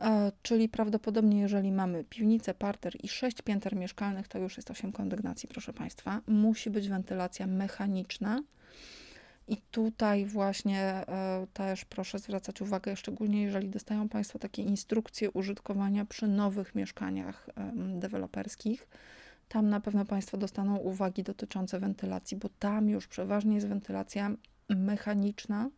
e, 0.00 0.32
czyli 0.42 0.68
prawdopodobnie 0.68 1.40
jeżeli 1.40 1.72
mamy 1.72 2.04
piwnicę, 2.04 2.54
parter 2.54 2.92
i 3.02 3.08
6 3.08 3.42
pięter 3.42 3.76
mieszkalnych, 3.76 4.28
to 4.28 4.38
już 4.38 4.56
jest 4.56 4.70
8 4.70 4.92
kondygnacji, 4.92 5.48
proszę 5.48 5.72
Państwa, 5.72 6.20
musi 6.26 6.70
być 6.70 6.88
wentylacja 6.88 7.46
mechaniczna, 7.46 8.42
i 9.48 9.56
tutaj 9.56 10.24
właśnie 10.24 10.80
e, 10.80 11.46
też 11.52 11.84
proszę 11.84 12.18
zwracać 12.18 12.60
uwagę, 12.60 12.96
szczególnie 12.96 13.42
jeżeli 13.42 13.68
dostają 13.68 14.08
Państwo 14.08 14.38
takie 14.38 14.62
instrukcje 14.62 15.30
użytkowania 15.30 16.04
przy 16.04 16.28
nowych 16.28 16.74
mieszkaniach 16.74 17.50
deweloperskich. 17.76 18.88
Tam 19.48 19.68
na 19.68 19.80
pewno 19.80 20.04
Państwo 20.04 20.36
dostaną 20.36 20.76
uwagi 20.76 21.22
dotyczące 21.22 21.80
wentylacji, 21.80 22.36
bo 22.36 22.48
tam 22.58 22.88
już 22.88 23.06
przeważnie 23.06 23.54
jest 23.54 23.66
wentylacja 23.66 24.30
mechaniczna, 24.68 25.70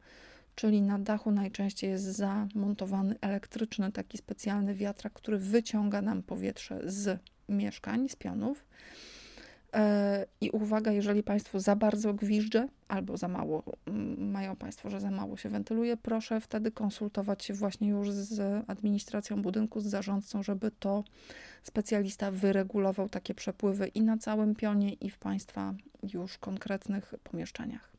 czyli 0.54 0.82
na 0.82 0.98
dachu 0.98 1.30
najczęściej 1.30 1.90
jest 1.90 2.04
zamontowany 2.04 3.14
elektryczny, 3.20 3.92
taki 3.92 4.18
specjalny 4.18 4.74
wiatrak, 4.74 5.12
który 5.12 5.38
wyciąga 5.38 6.02
nam 6.02 6.22
powietrze 6.22 6.80
z 6.84 7.20
mieszkań, 7.48 8.08
z 8.08 8.16
pionów 8.16 8.64
E, 8.64 9.09
I 10.40 10.50
uwaga, 10.50 10.92
jeżeli 10.92 11.22
Państwo 11.22 11.60
za 11.60 11.76
bardzo 11.76 12.14
gwiżdże 12.14 12.68
albo 12.88 13.16
za 13.16 13.28
mało, 13.28 13.62
mają 14.18 14.56
Państwo, 14.56 14.90
że 14.90 15.00
za 15.00 15.10
mało 15.10 15.36
się 15.36 15.48
wentyluje, 15.48 15.96
proszę 15.96 16.40
wtedy 16.40 16.70
konsultować 16.70 17.44
się 17.44 17.54
właśnie 17.54 17.88
już 17.88 18.10
z 18.10 18.64
administracją 18.66 19.42
budynku, 19.42 19.80
z 19.80 19.86
zarządcą, 19.86 20.42
żeby 20.42 20.70
to 20.70 21.04
specjalista 21.62 22.30
wyregulował 22.30 23.08
takie 23.08 23.34
przepływy 23.34 23.88
i 23.88 24.02
na 24.02 24.18
całym 24.18 24.54
pionie, 24.54 24.92
i 24.92 25.10
w 25.10 25.18
Państwa 25.18 25.74
już 26.14 26.38
konkretnych 26.38 27.14
pomieszczeniach. 27.24 27.90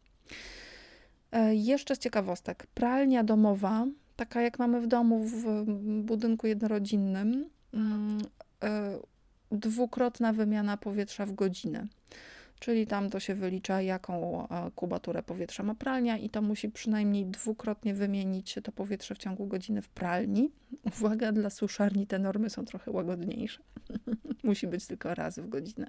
E, 1.32 1.56
jeszcze 1.56 1.96
z 1.96 2.00
ciekawostek, 2.00 2.68
pralnia 2.74 3.24
domowa, 3.24 3.86
taka 4.16 4.42
jak 4.42 4.60
mamy 4.60 4.82
w 4.82 4.88
domu 4.88 5.26
w 5.26 5.64
budynku 6.04 6.48
jednorodzinnym, 6.48 7.50
mm, 7.74 8.18
e, 8.64 9.00
dwukrotna 9.52 10.34
wymiana 10.34 10.78
powietrza 10.78 11.26
w 11.26 11.34
godzinę. 11.34 11.88
Czyli 12.60 12.88
tam 12.88 13.10
to 13.10 13.20
się 13.20 13.36
wylicza, 13.36 13.82
jaką 13.82 14.48
e, 14.48 14.72
kubaturę 14.76 15.24
powietrza 15.24 15.64
ma 15.64 15.76
pralnia, 15.76 16.18
i 16.18 16.30
to 16.30 16.42
musi 16.42 16.70
przynajmniej 16.70 17.26
dwukrotnie 17.26 17.94
wymienić 17.94 18.56
to 18.64 18.72
powietrze 18.72 19.16
w 19.16 19.18
ciągu 19.18 19.48
godziny 19.48 19.82
w 19.82 19.90
pralni. 19.90 20.52
Uwaga, 20.98 21.32
dla 21.32 21.50
suszarni 21.50 22.08
te 22.08 22.20
normy 22.20 22.50
są 22.50 22.66
trochę 22.66 22.92
łagodniejsze. 22.92 23.60
musi 24.44 24.68
być 24.68 24.88
tylko 24.88 25.16
raz 25.16 25.40
w 25.40 25.50
godzinę. 25.50 25.88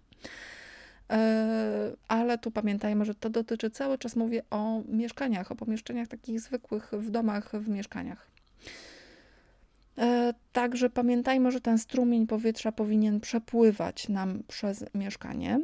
E, 1.11 1.93
ale 2.09 2.39
tu 2.39 2.51
pamiętajmy, 2.51 3.05
że 3.05 3.15
to 3.15 3.31
dotyczy 3.31 3.71
cały 3.71 3.99
czas 3.99 4.17
mówię 4.17 4.43
o 4.51 4.83
mieszkaniach, 4.89 5.53
o 5.53 5.57
pomieszczeniach 5.57 6.09
takich 6.09 6.41
zwykłych 6.41 6.91
w 6.93 7.11
domach, 7.11 7.53
w 7.53 7.69
mieszkaniach. 7.69 8.32
E, 9.99 10.35
także 10.53 10.91
pamiętajmy, 10.91 11.51
że 11.51 11.61
ten 11.61 11.79
strumień 11.79 12.27
powietrza 12.27 12.73
powinien 12.73 13.21
przepływać 13.21 14.09
nam 14.09 14.43
przez 14.49 14.85
mieszkanie, 14.95 15.61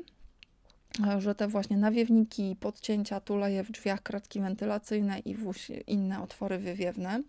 e, 1.06 1.20
że 1.20 1.34
te 1.34 1.48
właśnie 1.48 1.76
nawiewniki, 1.76 2.56
podcięcia, 2.60 3.20
tuleje 3.20 3.64
w 3.64 3.70
drzwiach, 3.70 4.02
kratki 4.02 4.40
wentylacyjne 4.40 5.18
i 5.18 5.36
inne 5.86 6.22
otwory 6.22 6.58
wywiewne. 6.58 7.22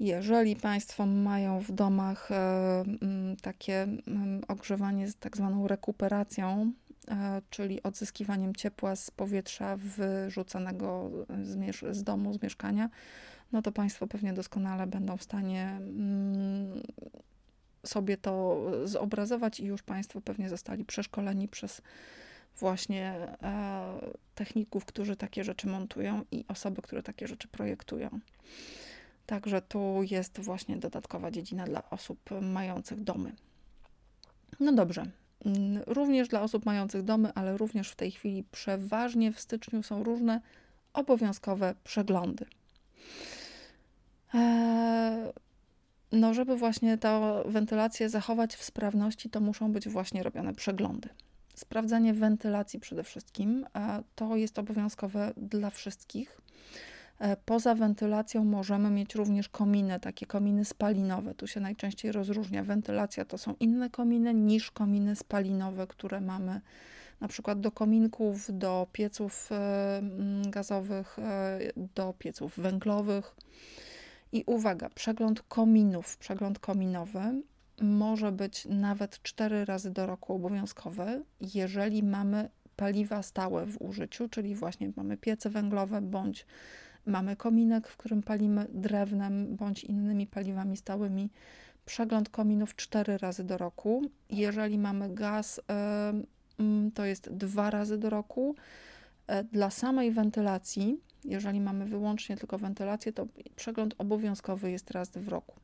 Jeżeli 0.00 0.56
Państwo 0.56 1.06
mają 1.06 1.60
w 1.60 1.72
domach 1.72 2.28
takie 3.42 3.86
ogrzewanie 4.48 5.08
z 5.08 5.16
tak 5.16 5.36
zwaną 5.36 5.68
rekuperacją, 5.68 6.72
E, 7.10 7.42
czyli 7.50 7.82
odzyskiwaniem 7.82 8.54
ciepła 8.54 8.96
z 8.96 9.10
powietrza 9.10 9.76
wyrzucanego 9.76 11.10
z, 11.42 11.96
z 11.96 12.02
domu, 12.02 12.34
z 12.34 12.42
mieszkania, 12.42 12.90
no 13.52 13.62
to 13.62 13.72
Państwo 13.72 14.06
pewnie 14.06 14.32
doskonale 14.32 14.86
będą 14.86 15.16
w 15.16 15.22
stanie 15.22 15.62
mm, 15.76 16.82
sobie 17.86 18.16
to 18.16 18.64
zobrazować 18.84 19.60
i 19.60 19.64
już 19.64 19.82
Państwo 19.82 20.20
pewnie 20.20 20.48
zostali 20.48 20.84
przeszkoleni 20.84 21.48
przez 21.48 21.82
właśnie 22.58 23.12
e, 23.42 24.00
techników, 24.34 24.84
którzy 24.84 25.16
takie 25.16 25.44
rzeczy 25.44 25.68
montują 25.68 26.24
i 26.30 26.44
osoby, 26.48 26.82
które 26.82 27.02
takie 27.02 27.28
rzeczy 27.28 27.48
projektują. 27.48 28.20
Także 29.26 29.62
tu 29.62 30.02
jest 30.10 30.40
właśnie 30.40 30.76
dodatkowa 30.76 31.30
dziedzina 31.30 31.64
dla 31.64 31.90
osób 31.90 32.30
mających 32.40 33.00
domy. 33.00 33.32
No 34.60 34.72
dobrze, 34.72 35.06
Mm, 35.46 35.82
również 35.86 36.28
dla 36.28 36.42
osób 36.42 36.66
mających 36.66 37.02
domy, 37.02 37.32
ale 37.34 37.56
również 37.56 37.90
w 37.90 37.96
tej 37.96 38.10
chwili 38.10 38.44
przeważnie 38.52 39.32
w 39.32 39.40
styczniu 39.40 39.82
są 39.82 40.04
różne 40.04 40.40
obowiązkowe 40.92 41.74
przeglądy. 41.84 42.46
Eee, 44.34 45.32
no, 46.12 46.34
żeby 46.34 46.56
właśnie 46.56 46.98
tę 46.98 47.42
wentylację 47.46 48.08
zachować 48.08 48.56
w 48.56 48.64
sprawności, 48.64 49.30
to 49.30 49.40
muszą 49.40 49.72
być 49.72 49.88
właśnie 49.88 50.22
robione 50.22 50.54
przeglądy. 50.54 51.08
Sprawdzanie 51.54 52.14
wentylacji 52.14 52.80
przede 52.80 53.04
wszystkim 53.04 53.66
e, 53.76 54.02
to 54.14 54.36
jest 54.36 54.58
obowiązkowe 54.58 55.32
dla 55.36 55.70
wszystkich. 55.70 56.40
E, 57.18 57.36
poza 57.36 57.74
wentylacją 57.74 58.44
możemy 58.44 58.90
mieć 58.90 59.14
również 59.14 59.48
kominy, 59.48 60.00
takie 60.00 60.26
kominy 60.26 60.64
spalinowe. 60.64 61.34
Tu 61.34 61.46
się 61.46 61.60
najczęściej 61.60 62.12
rozróżnia. 62.12 62.64
Wentylacja 62.64 63.24
to 63.24 63.38
są 63.38 63.54
inne 63.60 63.90
kominy 63.90 64.34
niż 64.34 64.70
kominy 64.70 65.16
spalinowe, 65.16 65.86
które 65.86 66.20
mamy 66.20 66.60
na 67.20 67.28
przykład 67.28 67.60
do 67.60 67.72
kominków, 67.72 68.58
do 68.58 68.86
pieców 68.92 69.48
e, 69.52 70.02
gazowych, 70.46 71.16
do 71.94 72.14
pieców 72.18 72.58
węglowych. 72.58 73.34
I 74.32 74.44
uwaga, 74.46 74.88
przegląd 74.94 75.42
kominów, 75.42 76.16
przegląd 76.16 76.58
kominowy 76.58 77.42
może 77.80 78.32
być 78.32 78.66
nawet 78.70 79.22
cztery 79.22 79.64
razy 79.64 79.90
do 79.90 80.06
roku 80.06 80.34
obowiązkowy, 80.34 81.22
jeżeli 81.54 82.02
mamy 82.02 82.50
paliwa 82.76 83.22
stałe 83.22 83.66
w 83.66 83.82
użyciu, 83.82 84.28
czyli 84.28 84.54
właśnie 84.54 84.92
mamy 84.96 85.16
piece 85.16 85.50
węglowe 85.50 86.00
bądź 86.00 86.46
mamy 87.06 87.36
kominek, 87.36 87.88
w 87.88 87.96
którym 87.96 88.22
palimy 88.22 88.66
drewnem 88.72 89.56
bądź 89.56 89.84
innymi 89.84 90.26
paliwami 90.26 90.76
stałymi. 90.76 91.30
Przegląd 91.86 92.28
kominów 92.28 92.76
cztery 92.76 93.18
razy 93.18 93.44
do 93.44 93.58
roku. 93.58 94.02
Jeżeli 94.30 94.78
mamy 94.78 95.14
gaz, 95.14 95.60
mm, 96.58 96.90
to 96.90 97.04
jest 97.04 97.30
dwa 97.30 97.70
razy 97.70 97.98
do 97.98 98.10
roku. 98.10 98.54
E, 99.26 99.44
dla 99.44 99.70
samej 99.70 100.12
wentylacji, 100.12 101.00
jeżeli 101.24 101.60
mamy 101.60 101.84
wyłącznie 101.84 102.36
tylko 102.36 102.58
wentylację, 102.58 103.12
to 103.12 103.26
przegląd 103.56 103.94
obowiązkowy 103.98 104.70
jest 104.70 104.90
raz 104.90 105.10
w 105.10 105.28
roku. 105.28 105.56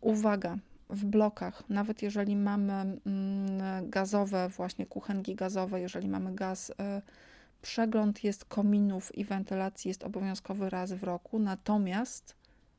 Uwaga, 0.00 0.58
w 0.90 1.04
blokach, 1.04 1.68
nawet 1.68 2.02
jeżeli 2.02 2.36
mamy 2.36 2.72
mm, 2.72 3.90
gazowe, 3.90 4.48
właśnie 4.48 4.86
kuchenki 4.86 5.34
gazowe, 5.34 5.80
jeżeli 5.80 6.08
mamy 6.08 6.34
gaz 6.34 6.72
e, 6.78 7.02
Przegląd 7.64 8.24
jest 8.24 8.44
kominów 8.44 9.14
i 9.18 9.24
wentylacji 9.24 9.88
jest 9.88 10.04
obowiązkowy 10.04 10.70
raz 10.70 10.92
w 10.92 11.02
roku, 11.02 11.38
natomiast 11.38 12.36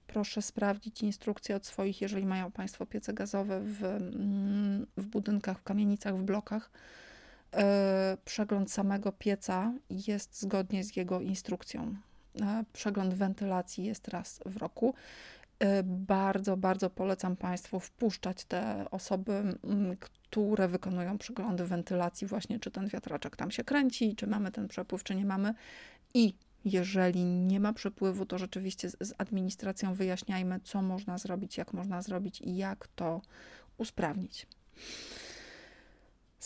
proszę 0.08 0.42
sprawdzić 0.42 1.04
instrukcje 1.04 1.56
od 1.56 1.66
swoich, 1.66 2.02
jeżeli 2.02 2.26
mają 2.26 2.52
Państwo 2.52 2.86
piece 2.86 3.14
gazowe 3.14 3.62
w, 3.64 3.84
mm, 3.84 4.88
w 4.98 5.08
budynkach, 5.08 5.60
w 5.60 5.64
kamienicach, 5.64 6.18
w 6.18 6.24
blokach. 6.24 6.72
E, 7.56 8.18
przegląd 8.26 8.72
samego 8.72 9.12
pieca 9.12 9.74
jest 9.90 10.42
zgodnie 10.42 10.84
z 10.84 10.96
jego 10.96 11.22
instrukcją. 11.22 11.96
E, 12.42 12.64
przegląd 12.74 13.14
wentylacji 13.14 13.86
jest 13.86 14.08
raz 14.08 14.40
w 14.46 14.58
roku. 14.58 14.94
E, 15.60 15.84
bardzo, 15.84 16.58
bardzo 16.58 16.90
polecam 16.90 17.36
Państwu 17.36 17.80
wpuszczać 17.80 18.44
te 18.44 18.86
osoby, 18.92 19.58
które 20.00 20.68
wykonują 20.68 21.18
przeglądy 21.18 21.66
wentylacji, 21.66 22.28
właśnie 22.28 22.60
czy 22.60 22.72
ten 22.72 22.88
wiatraczek 22.88 23.36
tam 23.36 23.52
się 23.52 23.64
kręci, 23.64 24.16
czy 24.16 24.28
mamy 24.28 24.52
ten 24.52 24.68
przepływ, 24.68 25.04
czy 25.04 25.16
nie 25.16 25.26
mamy. 25.26 25.54
I 26.14 26.34
jeżeli 26.66 27.26
nie 27.26 27.60
ma 27.60 27.74
przepływu, 27.74 28.26
to 28.26 28.38
rzeczywiście 28.38 28.90
z 28.90 29.14
administracją 29.18 29.94
wyjaśniajmy, 29.94 30.60
co 30.64 30.82
można 30.82 31.18
zrobić, 31.18 31.58
jak 31.58 31.74
można 31.74 32.02
zrobić 32.02 32.42
i 32.42 32.56
jak 32.56 32.88
to 32.96 33.22
usprawnić. 33.78 34.48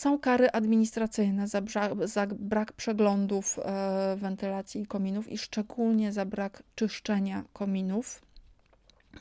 Są 0.00 0.18
kary 0.18 0.50
administracyjne 0.50 1.48
za, 1.48 1.62
za 2.04 2.26
brak 2.26 2.72
przeglądów 2.72 3.58
e, 3.58 4.16
wentylacji 4.16 4.82
i 4.82 4.86
kominów 4.86 5.28
i 5.28 5.38
szczególnie 5.38 6.12
za 6.12 6.24
brak 6.24 6.62
czyszczenia 6.74 7.44
kominów. 7.52 8.22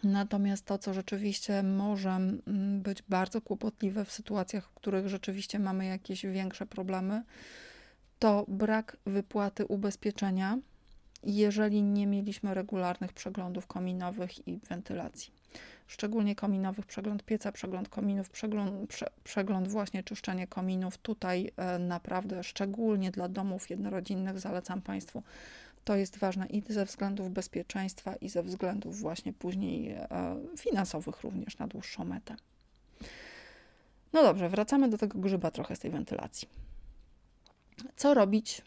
Natomiast 0.04 0.66
to, 0.66 0.78
co 0.78 0.94
rzeczywiście 0.94 1.64
może 1.64 2.10
mm, 2.10 2.82
być 2.82 3.02
bardzo 3.02 3.42
kłopotliwe 3.42 4.06
w 4.06 4.12
sytuacjach, 4.12 4.68
w 4.68 4.74
których 4.74 5.08
rzeczywiście 5.08 5.60
mamy 5.60 5.86
jakieś 5.86 6.26
większe 6.26 6.66
problemy, 6.66 7.24
to 8.20 8.46
brak 8.48 8.98
wypłaty 9.06 9.66
ubezpieczenia, 9.66 10.58
jeżeli 11.24 11.84
nie 11.84 12.08
mieliśmy 12.08 12.54
regularnych 12.54 13.14
przeglądów 13.14 13.68
kominowych 13.68 14.48
i 14.48 14.60
wentylacji. 14.70 15.39
Szczególnie 15.90 16.36
kominowych, 16.36 16.86
przegląd 16.86 17.24
pieca, 17.24 17.52
przegląd 17.52 17.90
kominów, 17.90 18.30
przegląd, 18.30 18.90
prze, 18.90 19.10
przegląd 19.24 19.68
właśnie 19.68 20.04
czyszczenie 20.04 20.48
kominów. 20.48 20.98
Tutaj 20.98 21.52
e, 21.58 21.80
naprawdę, 21.80 22.44
szczególnie 22.44 23.12
dla 23.12 23.30
domów 23.30 23.70
jednorodzinnych, 23.70 24.40
zalecam 24.40 24.82
Państwu 24.82 25.24
to 25.84 25.96
jest 25.96 26.18
ważne 26.18 26.46
i 26.46 26.74
ze 26.74 26.86
względów 26.86 27.30
bezpieczeństwa, 27.30 28.16
i 28.16 28.30
ze 28.30 28.44
względów 28.44 29.00
właśnie 29.00 29.34
później 29.34 29.92
e, 29.92 30.08
finansowych 30.58 31.22
również 31.22 31.58
na 31.58 31.68
dłuższą 31.68 32.06
metę. 32.06 32.36
No 34.14 34.24
dobrze, 34.24 34.50
wracamy 34.50 34.90
do 34.90 34.98
tego 34.98 35.20
grzyba 35.20 35.52
trochę 35.52 35.76
z 35.76 35.80
tej 35.80 35.92
wentylacji. 35.92 36.50
Co 37.96 38.14
robić, 38.14 38.62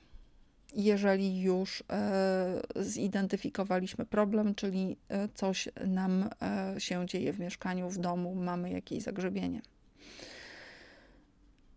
jeżeli 0.74 1.40
już 1.40 1.85
e, 1.90 2.62
zidentyfikowaliśmy 2.76 4.06
problem, 4.06 4.54
czyli 4.54 4.96
e, 5.08 5.28
coś 5.35 5.68
nam 5.87 6.30
się 6.78 7.06
dzieje 7.06 7.32
w 7.32 7.40
mieszkaniu, 7.40 7.90
w 7.90 7.98
domu, 7.98 8.35
mamy 8.35 8.70
jakieś 8.70 9.02
zagrzebienie? 9.02 9.62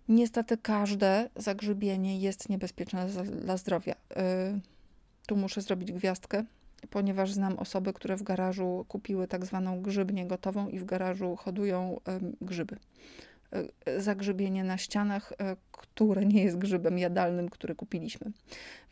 Niestety 0.07 0.57
każde 0.57 1.29
zagrzybienie 1.35 2.19
jest 2.19 2.49
niebezpieczne 2.49 3.07
dla 3.41 3.57
zdrowia. 3.57 3.95
Tu 5.27 5.35
muszę 5.35 5.61
zrobić 5.61 5.91
gwiazdkę, 5.91 6.43
ponieważ 6.89 7.31
znam 7.31 7.59
osoby, 7.59 7.93
które 7.93 8.17
w 8.17 8.23
garażu 8.23 8.85
kupiły 8.87 9.27
tak 9.27 9.45
zwaną 9.45 9.81
grzybnię 9.81 10.25
gotową 10.25 10.69
i 10.69 10.79
w 10.79 10.85
garażu 10.85 11.35
hodują 11.35 11.99
grzyby. 12.41 12.77
Zagrzybienie 13.97 14.63
na 14.63 14.77
ścianach, 14.77 15.33
które 15.71 16.25
nie 16.25 16.43
jest 16.43 16.57
grzybem 16.57 16.97
jadalnym, 16.97 17.49
który 17.49 17.75
kupiliśmy. 17.75 18.31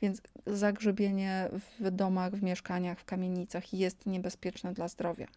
Więc 0.02 0.22
zagrzybienie 0.46 1.50
w 1.80 1.92
domach, 1.92 2.36
w 2.36 2.44
mieszkaniach, 2.44 3.00
w 3.00 3.06
kamienicach 3.06 3.74
jest 3.74 4.06
niebezpieczne 4.06 4.74
dla 4.74 4.88
zdrowia. 4.88 5.28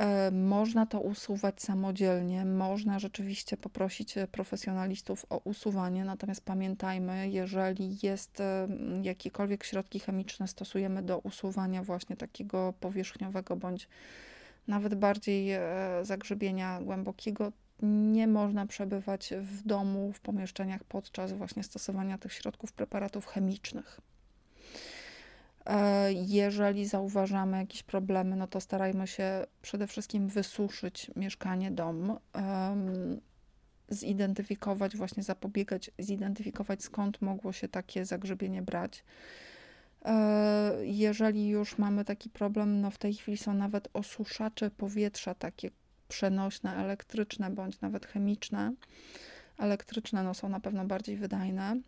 E, 0.00 0.30
można 0.30 0.86
to 0.86 1.00
usuwać 1.00 1.62
samodzielnie, 1.62 2.44
można 2.44 2.98
rzeczywiście 2.98 3.56
poprosić 3.56 4.18
e, 4.18 4.26
profesjonalistów 4.26 5.26
o 5.30 5.40
usuwanie, 5.44 6.04
natomiast 6.04 6.44
pamiętajmy, 6.44 7.30
jeżeli 7.30 7.96
jest 8.02 8.40
e, 8.40 8.68
jakiekolwiek 9.02 9.64
środki 9.64 10.00
chemiczne 10.00 10.48
stosujemy 10.48 11.02
do 11.02 11.18
usuwania 11.18 11.82
właśnie 11.82 12.16
takiego 12.16 12.74
powierzchniowego 12.80 13.56
bądź 13.56 13.88
nawet 14.68 14.94
bardziej 14.94 15.50
zagrzebienia 16.02 16.80
głębokiego, 16.80 17.52
nie 17.82 18.26
można 18.26 18.66
przebywać 18.66 19.34
w 19.40 19.62
domu, 19.62 20.12
w 20.12 20.20
pomieszczeniach 20.20 20.84
podczas 20.84 21.32
właśnie 21.32 21.62
stosowania 21.62 22.18
tych 22.18 22.32
środków 22.32 22.72
preparatów 22.72 23.26
chemicznych. 23.26 24.00
E, 25.66 26.12
jeżeli 26.12 26.86
zauważamy 26.86 27.56
jakieś 27.56 27.82
problemy, 27.82 28.36
no 28.36 28.46
to 28.46 28.60
starajmy 28.60 29.06
się 29.06 29.46
przede 29.62 29.86
wszystkim 29.86 30.28
wysuszyć 30.28 31.10
mieszkanie, 31.16 31.70
dom, 31.70 32.18
zidentyfikować, 33.90 34.96
właśnie 34.96 35.22
zapobiegać, 35.22 35.90
zidentyfikować 35.98 36.82
skąd 36.82 37.22
mogło 37.22 37.52
się 37.52 37.68
takie 37.68 38.04
zagrzebienie 38.04 38.62
brać. 38.62 39.04
E, 40.04 40.86
jeżeli 40.86 41.48
już 41.48 41.78
mamy 41.78 42.04
taki 42.04 42.30
problem, 42.30 42.80
no 42.80 42.90
w 42.90 42.98
tej 42.98 43.14
chwili 43.14 43.38
są 43.38 43.54
nawet 43.54 43.88
osuszacze 43.92 44.70
powietrza, 44.70 45.34
takie 45.34 45.70
przenośne, 46.10 46.76
elektryczne 46.76 47.50
bądź 47.50 47.80
nawet 47.80 48.06
chemiczne. 48.06 48.72
Elektryczne 49.58 50.22
no, 50.22 50.34
są 50.34 50.48
na 50.48 50.60
pewno 50.60 50.84
bardziej 50.84 51.16
wydajne. 51.16 51.80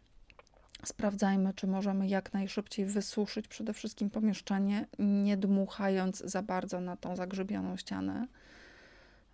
Sprawdzajmy, 0.85 1.55
czy 1.55 1.67
możemy 1.67 2.09
jak 2.09 2.33
najszybciej 2.33 2.87
wysuszyć 2.87 3.49
przede 3.49 3.73
wszystkim 3.73 4.11
pomieszczenie, 4.11 4.87
nie 4.99 5.37
dmuchając 5.37 6.19
za 6.19 6.43
bardzo 6.43 6.81
na 6.81 6.97
tą 6.97 7.17
zagrzybioną 7.17 7.77
ścianę, 7.77 8.27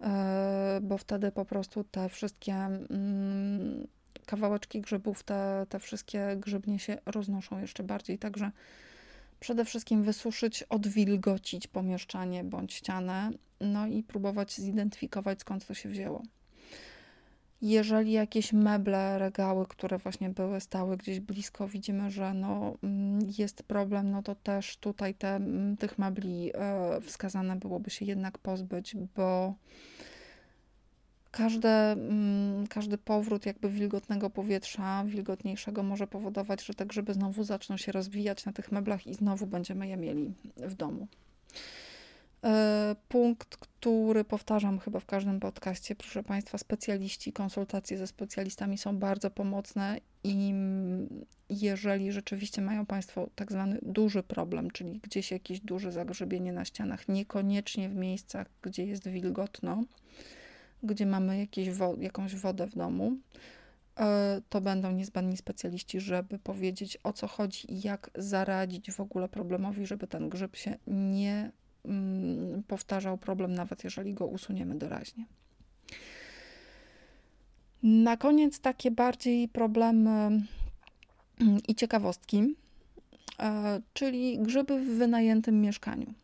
e, 0.01 0.81
bo 0.83 0.99
wtedy 0.99 1.33
po 1.33 1.45
prostu 1.45 1.85
te 1.85 2.09
wszystkie 2.09 2.55
mm, 2.55 3.87
kawałeczki 4.27 4.81
grzybów, 4.81 5.23
te, 5.23 5.67
te 5.69 5.79
wszystkie 5.79 6.37
grzybnie 6.37 6.79
się 6.79 6.99
roznoszą 7.07 7.61
jeszcze 7.61 7.83
bardziej. 7.83 8.19
Także 8.19 8.51
przede 9.41 9.65
wszystkim 9.65 10.03
wysuszyć, 10.03 10.63
odwilgocić 10.63 11.67
pomieszczenie 11.67 12.45
bądź 12.45 12.75
ścianę, 12.75 13.31
no 13.61 13.87
i 13.87 14.03
próbować 14.03 14.53
zidentyfikować 14.53 15.41
skąd 15.41 15.67
to 15.67 15.75
się 15.75 15.89
wzięło. 15.89 16.23
Jeżeli 17.63 18.13
jakieś 18.13 18.53
meble, 18.53 19.19
regały, 19.19 19.67
które 19.67 19.99
właśnie 19.99 20.31
były, 20.31 20.61
stały 20.61 20.97
gdzieś 20.97 21.21
blisko, 21.21 21.69
widzimy, 21.69 22.11
że 22.11 22.35
no, 22.35 22.75
mm, 22.83 23.19
jest 23.39 23.63
problem, 23.63 24.11
no 24.11 24.23
to 24.23 24.35
też 24.35 24.77
tutaj 24.77 25.15
te, 25.15 25.37
mm, 25.37 25.77
tych 25.77 25.99
mebli 25.99 26.51
e, 26.55 27.01
wskazane 27.01 27.57
byłoby 27.57 27.91
się 27.91 28.05
jednak 28.05 28.39
pozbyć, 28.39 28.97
bo 29.17 29.55
każde, 31.31 31.93
mm, 31.93 32.67
każdy 32.67 32.99
powrót 32.99 33.47
jakby 33.47 33.71
wilgotnego 33.71 34.31
powietrza, 34.31 35.05
wilgotniejszego 35.07 35.83
może 35.83 36.07
powodować, 36.07 36.65
że 36.65 36.75
te 36.75 36.87
grzyby 36.87 37.15
znowu 37.15 37.45
zaczną 37.45 37.77
się 37.77 37.93
rozwijać 37.93 38.45
na 38.45 38.53
tych 38.53 38.73
meblach 38.73 39.07
i 39.07 39.15
znowu 39.15 39.47
będziemy 39.47 39.89
je 39.89 39.97
mieli 39.97 40.35
w 40.57 40.75
domu. 40.75 41.09
E, 42.45 42.97
punkt, 43.09 43.57
który 43.57 44.25
powtarzam 44.25 44.79
chyba 44.79 45.01
w 45.01 45.07
każdym 45.07 45.41
podcaście, 45.41 45.95
proszę 45.95 46.23
Państwa, 46.23 46.59
specjaliści, 46.59 47.33
konsultacje 47.33 47.99
ze 47.99 48.07
specjalistami 48.07 48.79
są 48.79 48.99
bardzo 48.99 49.31
pomocne 49.31 50.01
i 50.25 50.55
jeżeli 51.51 52.13
rzeczywiście 52.13 52.63
mają 52.63 52.87
Państwo 52.87 53.31
tak 53.35 53.53
zwany 53.53 53.79
duży 53.83 54.23
problem, 54.23 54.71
czyli 54.71 55.01
gdzieś 55.03 55.31
jakieś 55.31 55.61
duże 55.61 55.93
zagrzebienie 55.93 56.53
na 56.53 56.65
ścianach, 56.65 57.09
niekoniecznie 57.09 57.89
w 57.89 57.95
miejscach, 57.95 58.47
gdzie 58.63 58.87
jest 58.87 59.09
wilgotno, 59.09 59.85
gdzie 60.83 61.07
mamy 61.07 61.39
jakieś 61.39 61.71
wo 61.71 61.95
jakąś 61.99 62.35
wodę 62.35 62.67
w 62.67 62.75
domu, 62.75 63.17
e, 63.97 64.41
to 64.49 64.61
będą 64.61 64.93
niezbędni 64.93 65.37
specjaliści, 65.37 66.01
żeby 66.01 66.39
powiedzieć 66.39 66.99
o 67.05 67.13
co 67.13 67.27
chodzi 67.27 67.73
i 67.73 67.81
jak 67.81 68.11
zaradzić 68.15 68.93
w 68.93 69.01
ogóle 69.01 69.29
problemowi, 69.29 69.87
żeby 69.87 70.07
ten 70.07 70.29
grzyb 70.29 70.57
się 70.57 70.77
nie 70.87 71.53
Mm, 71.85 72.63
powtarzał 72.63 73.19
problem, 73.19 73.55
nawet 73.55 73.85
jeżeli 73.85 74.15
go 74.15 74.27
usuniemy 74.27 74.75
doraźnie. 74.75 75.25
Na 77.83 78.17
koniec 78.17 78.61
takie 78.61 78.91
bardziej 78.91 79.49
problemy 79.49 80.11
mm, 80.11 81.59
i 81.69 81.75
ciekawostki, 81.75 82.55
e, 83.39 83.81
czyli 83.93 84.39
grzyby 84.39 84.81
w 84.81 84.99
wynajętym 84.99 85.61
mieszkaniu. 85.61 86.15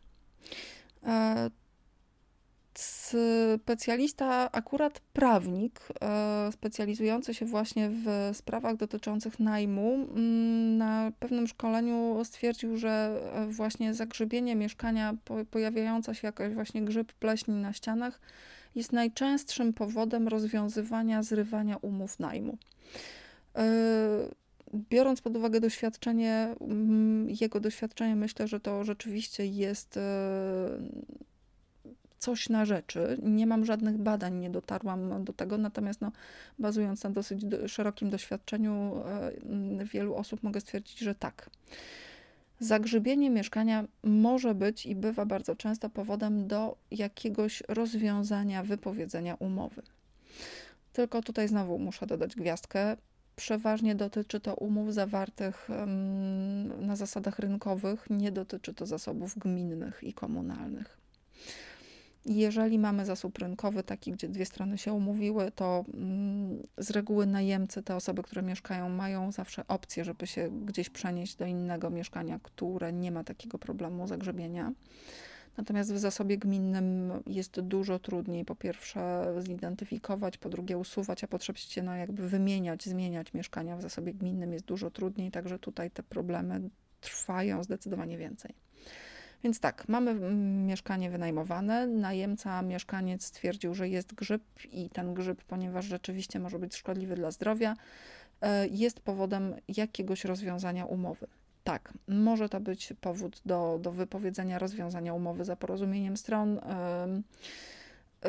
Specjalista, 2.79 4.51
akurat 4.51 4.99
prawnik, 4.99 5.79
e, 6.01 6.51
specjalizujący 6.51 7.33
się 7.33 7.45
właśnie 7.45 7.89
w 7.89 8.29
sprawach 8.33 8.75
dotyczących 8.75 9.39
najmu, 9.39 9.93
mm, 9.93 10.77
na 10.77 11.11
pewnym 11.19 11.47
szkoleniu 11.47 12.21
stwierdził, 12.23 12.77
że 12.77 13.21
e, 13.33 13.47
właśnie 13.47 13.93
zagrzybienie 13.93 14.55
mieszkania, 14.55 15.15
pojawiająca 15.51 16.13
się 16.13 16.27
jakaś 16.27 16.53
właśnie 16.53 16.81
grzyb 16.81 17.13
pleśni 17.13 17.53
na 17.53 17.73
ścianach, 17.73 18.19
jest 18.75 18.91
najczęstszym 18.91 19.73
powodem 19.73 20.27
rozwiązywania, 20.27 21.23
zrywania 21.23 21.77
umów 21.77 22.19
najmu. 22.19 22.57
E, 23.55 23.65
biorąc 24.89 25.21
pod 25.21 25.37
uwagę 25.37 25.59
doświadczenie, 25.59 26.55
mm, 26.61 27.27
jego 27.41 27.59
doświadczenie, 27.59 28.15
myślę, 28.15 28.47
że 28.47 28.59
to 28.59 28.83
rzeczywiście 28.83 29.45
jest 29.45 29.99
coś 32.25 32.49
na 32.49 32.65
rzeczy. 32.65 33.17
Nie 33.21 33.47
mam 33.47 33.65
żadnych 33.65 33.97
badań, 33.97 34.39
nie 34.39 34.49
dotarłam 34.49 35.23
do 35.23 35.33
tego, 35.33 35.57
natomiast 35.57 36.01
no, 36.01 36.11
bazując 36.59 37.03
na 37.03 37.09
dosyć 37.09 37.41
szerokim 37.67 38.09
doświadczeniu 38.09 39.03
e, 39.79 39.85
wielu 39.85 40.15
osób, 40.15 40.43
mogę 40.43 40.61
stwierdzić, 40.61 40.99
że 40.99 41.15
tak. 41.15 41.49
Zagrzybienie 42.59 43.29
mieszkania 43.29 43.85
może 44.03 44.55
być 44.55 44.85
i 44.85 44.95
bywa 44.95 45.25
bardzo 45.25 45.55
często 45.55 45.89
powodem 45.89 46.47
do 46.47 46.77
jakiegoś 46.91 47.63
rozwiązania, 47.67 48.63
wypowiedzenia 48.63 49.35
umowy. 49.39 49.81
Tylko 50.93 51.21
tutaj 51.21 51.47
znowu 51.47 51.79
muszę 51.79 52.07
dodać 52.07 52.35
gwiazdkę. 52.35 52.97
Przeważnie 53.35 53.95
dotyczy 53.95 54.39
to 54.39 54.55
umów 54.55 54.93
zawartych 54.93 55.67
na 56.79 56.95
zasadach 56.95 57.39
rynkowych, 57.39 58.09
nie 58.09 58.31
dotyczy 58.31 58.73
to 58.73 58.85
zasobów 58.85 59.37
gminnych 59.37 60.03
i 60.03 60.13
komunalnych. 60.13 61.04
Jeżeli 62.25 62.79
mamy 62.79 63.05
zasób 63.05 63.37
rynkowy, 63.37 63.83
taki, 63.83 64.11
gdzie 64.11 64.29
dwie 64.29 64.45
strony 64.45 64.77
się 64.77 64.93
umówiły, 64.93 65.51
to 65.51 65.85
mm, 65.93 66.63
z 66.77 66.91
reguły 66.91 67.25
najemcy, 67.25 67.83
te 67.83 67.95
osoby, 67.95 68.23
które 68.23 68.41
mieszkają, 68.41 68.89
mają 68.89 69.31
zawsze 69.31 69.67
opcję, 69.67 70.03
żeby 70.03 70.27
się 70.27 70.49
gdzieś 70.65 70.89
przenieść 70.89 71.35
do 71.35 71.45
innego 71.45 71.89
mieszkania, 71.89 72.39
które 72.43 72.93
nie 72.93 73.11
ma 73.11 73.23
takiego 73.23 73.59
problemu 73.59 74.07
zagrzebienia. 74.07 74.71
Natomiast 75.57 75.93
w 75.93 75.97
zasobie 75.97 76.37
gminnym 76.37 77.13
jest 77.27 77.61
dużo 77.61 77.99
trudniej, 77.99 78.45
po 78.45 78.55
pierwsze 78.55 79.33
zidentyfikować, 79.39 80.37
po 80.37 80.49
drugie 80.49 80.77
usuwać, 80.77 81.23
a 81.23 81.27
po 81.27 81.37
trzecie 81.37 81.83
no 81.83 81.95
jakby 81.95 82.29
wymieniać, 82.29 82.85
zmieniać 82.85 83.33
mieszkania 83.33 83.77
w 83.77 83.81
zasobie 83.81 84.13
gminnym 84.13 84.53
jest 84.53 84.65
dużo 84.65 84.91
trudniej, 84.91 85.31
także 85.31 85.59
tutaj 85.59 85.91
te 85.91 86.03
problemy 86.03 86.69
trwają 87.01 87.63
zdecydowanie 87.63 88.17
więcej. 88.17 88.64
Więc 89.45 89.59
tak, 89.59 89.87
mamy 89.87 90.11
mm, 90.11 90.65
mieszkanie 90.65 91.09
wynajmowane. 91.09 91.87
Najemca, 91.87 92.61
mieszkaniec 92.61 93.25
stwierdził, 93.25 93.73
że 93.73 93.89
jest 93.89 94.13
grzyb 94.13 94.41
i 94.71 94.89
ten 94.89 95.13
grzyb, 95.13 95.43
ponieważ 95.43 95.85
rzeczywiście 95.85 96.39
może 96.39 96.59
być 96.59 96.75
szkodliwy 96.75 97.15
dla 97.15 97.31
zdrowia, 97.31 97.75
e, 98.41 98.67
jest 98.67 98.99
powodem 98.99 99.55
jakiegoś 99.67 100.25
rozwiązania 100.25 100.85
umowy. 100.85 101.27
Tak, 101.63 101.93
może 102.07 102.49
to 102.49 102.59
być 102.59 102.93
powód 103.01 103.41
do, 103.45 103.79
do 103.81 103.91
wypowiedzenia 103.91 104.59
rozwiązania 104.59 105.13
umowy 105.13 105.45
za 105.45 105.55
porozumieniem 105.55 106.17
stron 106.17 106.59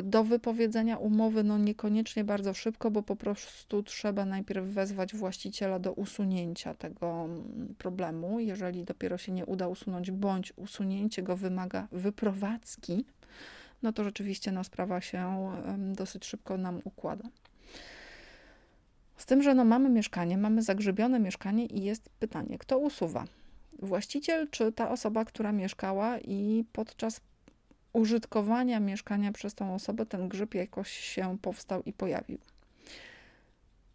do 0.02 0.24
wypowiedzenia 0.24 0.96
umowy, 0.96 1.44
no 1.44 1.58
niekoniecznie 1.58 2.24
bardzo 2.24 2.54
szybko, 2.54 2.90
bo 2.90 3.02
po 3.02 3.16
prostu 3.16 3.82
trzeba 3.82 4.24
najpierw 4.24 4.66
wezwać 4.66 5.14
właściciela 5.14 5.78
do 5.78 5.92
usunięcia 5.92 6.74
tego 6.74 7.24
mm, 7.24 7.74
problemu. 7.78 8.40
Jeżeli 8.40 8.84
dopiero 8.84 9.18
się 9.18 9.32
nie 9.32 9.46
uda 9.46 9.68
usunąć, 9.68 10.10
bądź 10.10 10.52
usunięcie 10.56 11.22
go 11.22 11.36
wymaga 11.36 11.88
wyprowadzki, 11.92 13.04
no 13.82 13.92
to 13.92 14.04
rzeczywiście 14.04 14.52
no, 14.52 14.64
sprawa 14.64 15.00
się 15.00 15.52
dosyć 15.78 16.24
szybko 16.24 16.58
nam 16.58 16.80
układa. 16.84 17.28
Z 19.16 19.26
tym, 19.26 19.42
że 19.42 19.54
no, 19.54 19.64
mamy 19.64 19.88
mieszkanie, 19.88 20.38
mamy 20.38 20.62
zagrzebione 20.62 21.20
mieszkanie 21.20 21.66
i 21.66 21.84
jest 21.84 22.08
pytanie, 22.08 22.58
kto 22.58 22.78
usuwa? 22.78 23.24
Właściciel 23.78 24.48
czy 24.50 24.72
ta 24.72 24.90
osoba, 24.90 25.24
która 25.24 25.52
mieszkała 25.52 26.18
i 26.18 26.64
podczas 26.72 27.20
użytkowania 27.96 28.80
mieszkania 28.80 29.32
przez 29.32 29.54
tą 29.54 29.74
osobę 29.74 30.06
ten 30.06 30.28
grzyb 30.28 30.54
jakoś 30.54 30.90
się 30.90 31.38
powstał 31.42 31.82
i 31.82 31.92
pojawił. 31.92 32.38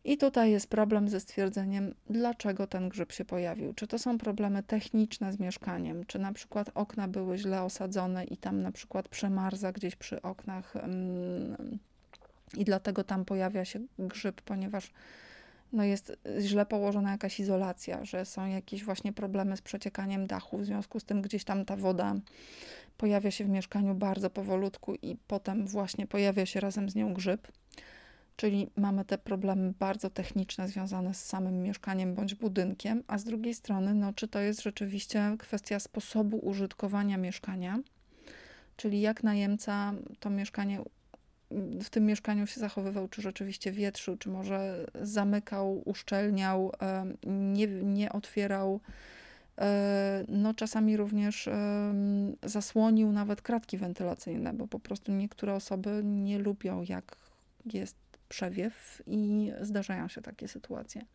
I 0.03 0.17
tutaj 0.17 0.51
jest 0.51 0.67
problem 0.67 1.09
ze 1.09 1.19
stwierdzeniem, 1.19 1.93
dlaczego 2.09 2.67
ten 2.67 2.89
grzyb 2.89 3.11
się 3.11 3.25
pojawił. 3.25 3.73
Czy 3.73 3.87
to 3.87 3.99
są 3.99 4.17
problemy 4.17 4.63
techniczne 4.63 5.33
z 5.33 5.39
mieszkaniem, 5.39 6.05
czy 6.05 6.19
na 6.19 6.33
przykład 6.33 6.71
okna 6.75 7.07
były 7.07 7.37
źle 7.37 7.63
osadzone 7.63 8.23
i 8.23 8.37
tam 8.37 8.61
na 8.61 8.71
przykład 8.71 9.07
przemarza 9.07 9.71
gdzieś 9.71 9.95
przy 9.95 10.21
oknach 10.21 10.75
mm, 10.75 11.79
i 12.57 12.65
dlatego 12.65 13.03
tam 13.03 13.25
pojawia 13.25 13.65
się 13.65 13.79
grzyb, 13.99 14.41
ponieważ 14.41 14.91
no 15.73 15.83
jest 15.83 16.17
źle 16.39 16.65
położona 16.65 17.11
jakaś 17.11 17.39
izolacja, 17.39 18.05
że 18.05 18.25
są 18.25 18.45
jakieś 18.45 18.83
właśnie 18.83 19.13
problemy 19.13 19.57
z 19.57 19.61
przeciekaniem 19.61 20.27
dachu, 20.27 20.57
w 20.57 20.65
związku 20.65 20.99
z 20.99 21.03
tym 21.03 21.21
gdzieś 21.21 21.43
tam 21.43 21.65
ta 21.65 21.75
woda 21.75 22.15
pojawia 23.01 23.31
się 23.31 23.45
w 23.45 23.49
mieszkaniu 23.49 23.95
bardzo 23.95 24.29
powolutku 24.29 24.95
i 24.95 25.17
potem 25.27 25.67
właśnie 25.67 26.07
pojawia 26.07 26.45
się 26.45 26.59
razem 26.59 26.89
z 26.89 26.95
nią 26.95 27.13
grzyb. 27.13 27.47
Czyli 28.35 28.69
mamy 28.75 29.05
te 29.05 29.17
problemy 29.17 29.73
bardzo 29.79 30.09
techniczne 30.09 30.67
związane 30.67 31.13
z 31.13 31.25
samym 31.25 31.63
mieszkaniem 31.63 32.15
bądź 32.15 32.35
budynkiem, 32.35 33.03
a 33.07 33.17
z 33.17 33.23
drugiej 33.23 33.53
strony, 33.53 33.93
no, 33.93 34.13
czy 34.13 34.27
to 34.27 34.39
jest 34.39 34.61
rzeczywiście 34.61 35.35
kwestia 35.39 35.79
sposobu 35.79 36.37
użytkowania 36.37 37.17
mieszkania, 37.17 37.79
czyli 38.75 39.01
jak 39.01 39.23
najemca 39.23 39.93
to 40.19 40.29
mieszkanie 40.29 40.81
w 41.83 41.89
tym 41.89 42.05
mieszkaniu 42.05 42.47
się 42.47 42.59
zachowywał, 42.59 43.07
czy 43.07 43.21
rzeczywiście 43.21 43.71
wietrzył, 43.71 44.17
czy 44.17 44.29
może 44.29 44.87
zamykał, 45.01 45.81
uszczelniał, 45.85 46.71
nie, 47.25 47.67
nie 47.67 48.11
otwierał. 48.11 48.79
E, 49.61 50.25
no, 50.27 50.53
czasami 50.53 50.97
również 50.97 51.49
zasłonił 52.43 53.11
nawet 53.11 53.41
kratki 53.41 53.77
wentylacyjne, 53.77 54.53
bo 54.53 54.67
po 54.67 54.79
prostu 54.79 55.11
niektóre 55.11 55.53
osoby 55.53 56.01
nie 56.03 56.39
lubią, 56.39 56.83
jak 56.89 57.15
jest 57.73 57.95
przewiew 58.29 59.01
i 59.07 59.51
zdarzają 59.61 60.07
się 60.07 60.21
takie 60.21 60.47
sytuacje. 60.47 61.05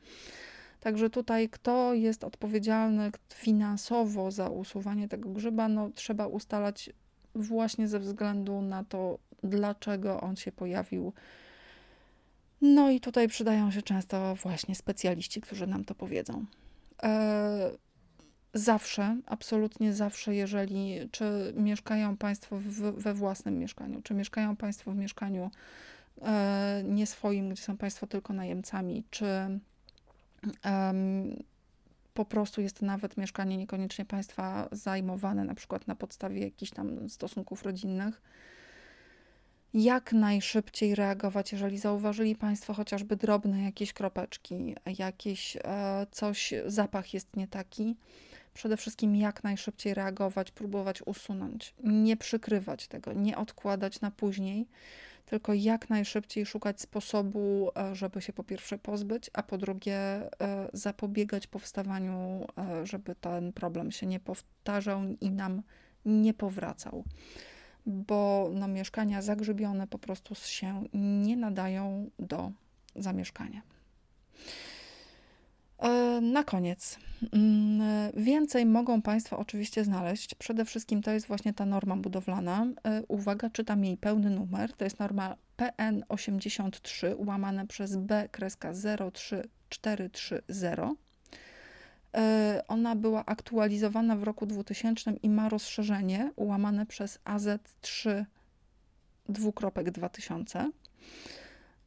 Także 0.80 1.10
tutaj, 1.10 1.48
kto 1.48 1.94
jest 1.94 2.24
odpowiedzialny 2.24 3.10
finansowo 3.34 4.30
za 4.30 4.48
usuwanie 4.48 5.08
tego 5.08 5.28
grzyba, 5.28 5.68
no 5.68 5.90
trzeba 5.94 6.26
ustalać 6.26 6.90
właśnie 7.34 7.88
ze 7.88 8.00
względu 8.00 8.62
na 8.62 8.84
to, 8.84 9.18
dlaczego 9.42 10.20
on 10.20 10.36
się 10.36 10.52
pojawił. 10.52 11.12
No 12.60 12.90
i 12.90 13.00
tutaj 13.00 13.28
przydają 13.28 13.70
się 13.70 13.82
często 13.82 14.34
właśnie 14.34 14.74
specjaliści, 14.74 15.40
którzy 15.40 15.66
nam 15.66 15.84
to 15.84 15.94
powiedzą. 15.94 16.44
E, 18.56 18.58
zawsze, 18.58 19.16
absolutnie 19.26 19.92
zawsze, 19.92 20.34
jeżeli 20.34 21.08
czy 21.10 21.52
mieszkają 21.56 22.16
Państwo 22.16 22.56
w, 22.58 22.80
we 22.80 23.14
własnym 23.14 23.58
mieszkaniu, 23.58 24.02
czy 24.02 24.14
mieszkają 24.14 24.56
Państwo 24.56 24.92
w 24.92 24.96
mieszkaniu 24.96 25.50
e, 26.22 26.82
nie 26.84 27.06
swoim, 27.06 27.50
gdzie 27.50 27.62
są 27.62 27.76
Państwo 27.76 28.06
tylko 28.06 28.32
najemcami, 28.32 29.04
czy 29.10 29.26
po 32.14 32.24
prostu 32.24 32.60
jest 32.60 32.80
to 32.80 32.86
nawet 32.86 33.16
mieszkanie 33.16 33.56
niekoniecznie 33.56 34.04
Państwa 34.04 34.68
zajmowane, 34.72 35.44
na 35.44 35.54
przykład 35.54 35.86
na 35.86 35.94
podstawie 35.94 36.40
jakichś 36.40 36.72
tam 36.72 37.08
stosunków 37.08 37.62
rodzinnych, 37.62 38.22
jak 39.74 40.12
najszybciej 40.12 40.94
reagować, 40.94 41.52
jeżeli 41.52 41.78
zauważyli 41.78 42.36
Państwo 42.36 42.74
chociażby 42.74 43.16
drobne 43.16 43.62
jakieś 43.62 43.92
kropeczki, 43.92 44.74
jakieś 44.98 45.56
e, 45.56 45.60
coś, 46.10 46.54
zapach 46.66 47.14
jest 47.14 47.36
nie 47.36 47.48
taki. 47.48 47.96
Przede 48.54 48.76
wszystkim 48.76 49.16
jak 49.16 49.44
najszybciej 49.44 49.94
reagować, 49.94 50.50
próbować 50.50 51.02
usunąć, 51.02 51.74
nie 51.84 52.16
przykrywać 52.16 52.88
tego, 52.88 53.12
nie 53.12 53.38
odkładać 53.38 54.00
na 54.00 54.10
później, 54.10 54.68
tylko 55.26 55.54
jak 55.54 55.90
najszybciej 55.90 56.46
szukać 56.46 56.80
sposobu, 56.80 57.70
e, 57.76 57.94
żeby 57.94 58.22
się 58.22 58.32
po 58.32 58.44
pierwsze 58.44 58.78
pozbyć, 58.78 59.30
a 59.32 59.42
po 59.42 59.58
drugie 59.58 59.96
e, 59.96 60.28
zapobiegać 60.72 61.46
powstawaniu, 61.46 62.46
żeby 62.84 63.14
ten 63.14 63.52
problem 63.52 63.90
się 63.90 64.06
nie 64.06 64.20
powtarzał 64.20 65.02
i 65.20 65.30
nam 65.30 65.62
nie 66.04 66.34
powracał 66.34 67.04
bo 67.86 68.50
no, 68.54 68.68
mieszkania 68.68 69.22
zagrzybione 69.22 69.86
po 69.86 69.98
prostu 69.98 70.34
się 70.34 70.84
nie 70.94 71.36
nadają 71.36 72.10
do 72.18 72.52
zamieszkania. 72.96 73.62
E, 75.78 76.20
na 76.20 76.44
koniec, 76.44 76.98
mm, 77.32 78.12
więcej 78.16 78.66
mogą 78.66 79.02
Państwo 79.02 79.38
oczywiście 79.38 79.84
znaleźć. 79.84 80.34
Przede 80.34 80.64
wszystkim 80.64 81.02
to 81.02 81.10
jest 81.10 81.26
właśnie 81.26 81.54
ta 81.54 81.66
norma 81.66 81.96
budowlana. 81.96 82.66
E, 82.84 83.02
uwaga, 83.08 83.50
czytam 83.50 83.84
jej 83.84 83.96
pełny 83.96 84.30
numer. 84.30 84.72
To 84.72 84.84
jest 84.84 84.98
norma 84.98 85.36
PN83 85.56 87.14
łamane 87.26 87.66
przez 87.66 87.96
B 87.96 88.28
kreska 88.32 88.72
03430. 89.12 91.05
E, 92.16 92.62
ona 92.68 92.96
była 92.96 93.26
aktualizowana 93.26 94.16
w 94.16 94.22
roku 94.22 94.46
2000 94.46 95.12
i 95.22 95.28
ma 95.28 95.48
rozszerzenie 95.48 96.32
ułamane 96.36 96.86
przez 96.86 97.18
AZ3 97.24 98.24
dwukropek 99.28 99.90
2000. 99.90 100.70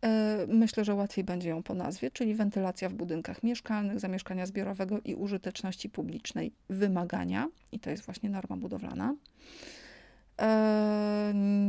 E, 0.02 0.46
myślę, 0.48 0.86
że 0.86 0.96
łatwiej 0.96 1.24
będzie 1.24 1.50
ją 1.50 1.64
po 1.64 1.74
nazwie, 1.74 2.12
czyli 2.12 2.36
wentylacja 2.36 2.90
w 2.90 2.94
budynkach 2.94 3.44
mieszkalnych, 3.44 4.00
zamieszkania 4.00 4.46
zbiorowego 4.46 5.00
i 5.06 5.16
użyteczności 5.16 5.90
publicznej 5.90 6.52
wymagania, 6.70 7.48
i 7.72 7.80
to 7.80 7.90
jest 7.90 8.04
właśnie 8.04 8.30
norma 8.30 8.58
budowlana. 8.58 9.16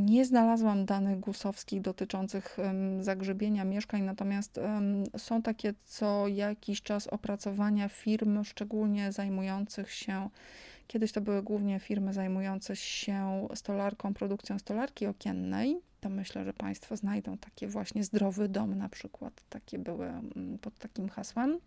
Nie 0.05 0.25
znalazłam 0.25 0.85
danych 0.85 1.21
gusowskich 1.21 1.81
dotyczących 1.81 2.57
zagrzebienia 3.01 3.65
mieszkań, 3.65 4.03
natomiast 4.03 4.61
są 5.17 5.43
takie 5.43 5.75
co 5.85 6.29
jakiś 6.29 6.83
czas 6.83 7.07
opracowania 7.07 7.89
firm, 7.89 8.45
szczególnie 8.45 9.13
zajmujących 9.13 9.93
się, 9.93 10.29
kiedyś 10.87 11.13
to 11.13 11.21
były 11.21 11.43
głównie 11.43 11.81
firmy 11.81 12.13
zajmujące 12.13 12.77
się 12.77 13.49
stolarką, 13.55 14.15
produkcją 14.15 14.59
stolarki 14.59 15.07
okiennej. 15.07 15.81
To 16.01 16.09
myślę, 16.09 16.45
że 16.45 16.53
Państwo 16.53 16.97
znajdą 16.97 17.39
takie 17.39 17.69
właśnie 17.69 18.05
zdrowy 18.05 18.49
dom 18.49 18.79
na 18.79 18.89
przykład. 18.89 19.45
Takie 19.49 19.79
były 19.79 20.13
pod 20.61 20.79
takim 20.79 21.09
hasłem. 21.09 21.59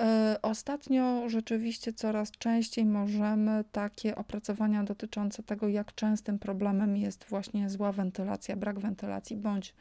E, 0.00 0.36
ostatnio 0.42 1.28
rzeczywiście 1.28 1.92
coraz 1.92 2.30
częściej 2.30 2.84
możemy 2.84 3.64
takie 3.72 4.16
opracowania 4.16 4.84
dotyczące 4.84 5.42
tego, 5.42 5.68
jak 5.68 5.94
częstym 5.94 6.38
problemem 6.38 6.96
jest 6.96 7.24
właśnie 7.24 7.70
zła 7.70 7.92
wentylacja, 7.92 8.56
brak 8.56 8.78
wentylacji 8.78 9.36
bądź 9.36 9.74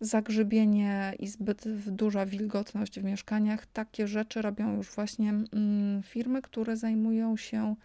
zagrzybienie 0.00 1.14
i 1.18 1.26
zbyt 1.28 1.64
duża 1.86 2.26
wilgotność 2.26 3.00
w 3.00 3.04
mieszkaniach. 3.04 3.66
Takie 3.66 4.08
rzeczy 4.08 4.42
robią 4.42 4.76
już 4.76 4.90
właśnie 4.90 5.30
mm, 5.30 6.02
firmy, 6.02 6.42
które 6.42 6.76
zajmują 6.76 7.36
się 7.36 7.76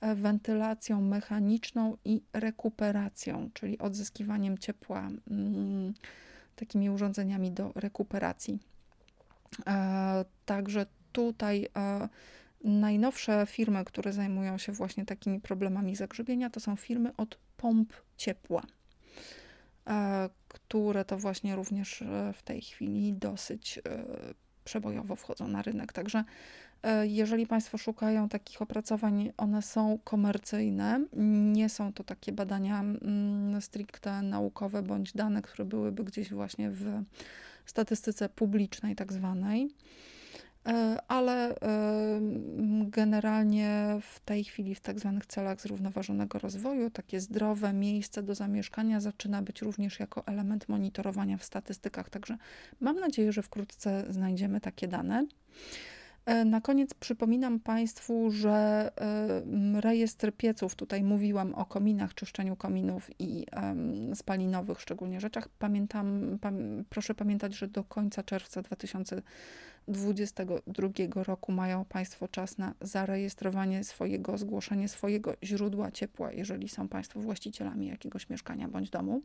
e, 0.00 0.14
wentylacją 0.14 1.00
mechaniczną 1.00 1.96
i 2.04 2.22
rekuperacją, 2.32 3.50
czyli 3.54 3.78
odzyskiwaniem 3.78 4.58
ciepła 4.58 5.08
mm, 5.30 5.94
takimi 6.56 6.90
urządzeniami 6.90 7.52
do 7.52 7.72
rekuperacji. 7.74 8.58
E, 9.66 10.24
także 10.44 10.86
tutaj 11.12 11.68
e, 11.76 12.08
najnowsze 12.64 13.46
firmy, 13.46 13.84
które 13.84 14.12
zajmują 14.12 14.58
się 14.58 14.72
właśnie 14.72 15.04
takimi 15.04 15.40
problemami 15.40 15.96
zagrzebienia, 15.96 16.50
to 16.50 16.60
są 16.60 16.76
firmy 16.76 17.16
od 17.16 17.38
pomp 17.56 17.92
ciepła, 18.16 18.62
e, 19.86 20.28
które 20.48 21.04
to 21.04 21.18
właśnie 21.18 21.56
również 21.56 22.04
w 22.34 22.42
tej 22.42 22.60
chwili 22.60 23.12
dosyć 23.12 23.80
przebojowo 24.64 25.16
wchodzą 25.16 25.48
na 25.48 25.62
rynek. 25.62 25.92
Także 25.92 26.24
jeżeli 27.02 27.46
Państwo 27.46 27.78
szukają 27.78 28.28
takich 28.28 28.62
opracowań, 28.62 29.32
one 29.36 29.62
są 29.62 29.98
komercyjne, 30.04 31.04
nie 31.52 31.68
są 31.68 31.92
to 31.92 32.04
takie 32.04 32.32
badania 32.32 32.80
mm, 32.80 33.62
stricte 33.62 34.22
naukowe 34.22 34.82
bądź 34.82 35.12
dane, 35.12 35.42
które 35.42 35.64
byłyby 35.64 36.04
gdzieś 36.04 36.32
właśnie 36.32 36.70
w 36.70 37.02
statystyce 37.70 38.28
publicznej, 38.28 38.96
tak 38.96 39.12
zwanej. 39.12 39.68
E, 40.66 40.98
ale 41.08 41.50
e, 41.50 42.20
generalnie 42.82 43.98
w 44.00 44.20
tej 44.20 44.44
chwili 44.44 44.74
w 44.74 44.80
tak 44.80 45.00
zwanych 45.00 45.26
celach 45.26 45.60
zrównoważonego 45.60 46.38
rozwoju 46.38 46.90
takie 46.90 47.20
zdrowe 47.20 47.72
miejsce 47.72 48.22
do 48.22 48.34
zamieszkania 48.34 49.00
zaczyna 49.00 49.42
być 49.42 49.62
również 49.62 50.00
jako 50.00 50.26
element 50.26 50.68
monitorowania 50.68 51.36
w 51.36 51.44
statystykach. 51.44 52.10
Także 52.10 52.36
mam 52.80 53.00
nadzieję, 53.00 53.32
że 53.32 53.42
wkrótce 53.42 54.04
znajdziemy 54.10 54.60
takie 54.60 54.88
dane. 54.88 55.26
E, 56.28 56.44
na 56.44 56.60
koniec 56.60 56.94
przypominam 56.94 57.60
Państwu, 57.60 58.30
że 58.30 58.90
rejestr 59.80 60.32
pieców, 60.32 60.74
tutaj 60.74 61.02
mówiłam 61.02 61.54
o 61.54 61.64
kominach, 61.64 62.14
czyszczeniu 62.14 62.56
kominów 62.56 63.10
i 63.18 63.46
spalinowych 64.14 64.80
szczególnie 64.80 65.20
rzeczach. 65.20 65.48
Pamiętam, 65.48 66.38
proszę 66.88 67.14
pamiętać, 67.14 67.54
że 67.54 67.68
do 67.68 67.84
końca 67.84 68.22
czerwca 68.22 68.62
2022 68.62 70.88
roku 71.14 71.52
mają 71.52 71.84
Państwo 71.84 72.28
czas 72.28 72.58
na 72.58 72.74
zarejestrowanie 72.80 73.84
swojego, 73.84 74.38
zgłoszenie 74.38 74.88
swojego 74.88 75.34
źródła 75.42 75.90
ciepła, 75.90 76.32
jeżeli 76.32 76.68
są 76.68 76.88
Państwo 76.88 77.20
właścicielami 77.20 77.86
jakiegoś 77.86 78.30
mieszkania 78.30 78.68
bądź 78.68 78.90
domu. 78.90 79.22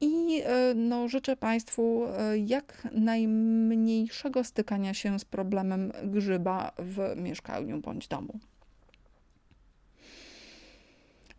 I 0.00 0.42
e, 0.44 0.74
no, 0.74 1.08
życzę 1.08 1.36
Państwu 1.36 2.04
e, 2.06 2.38
jak 2.38 2.88
najmniejszego 2.92 4.44
stykania 4.44 4.94
się 4.94 5.18
z 5.18 5.24
problemem 5.24 5.92
grzyba 6.04 6.72
w 6.78 7.16
mieszkaniu 7.16 7.80
bądź 7.80 8.08
domu. 8.08 8.38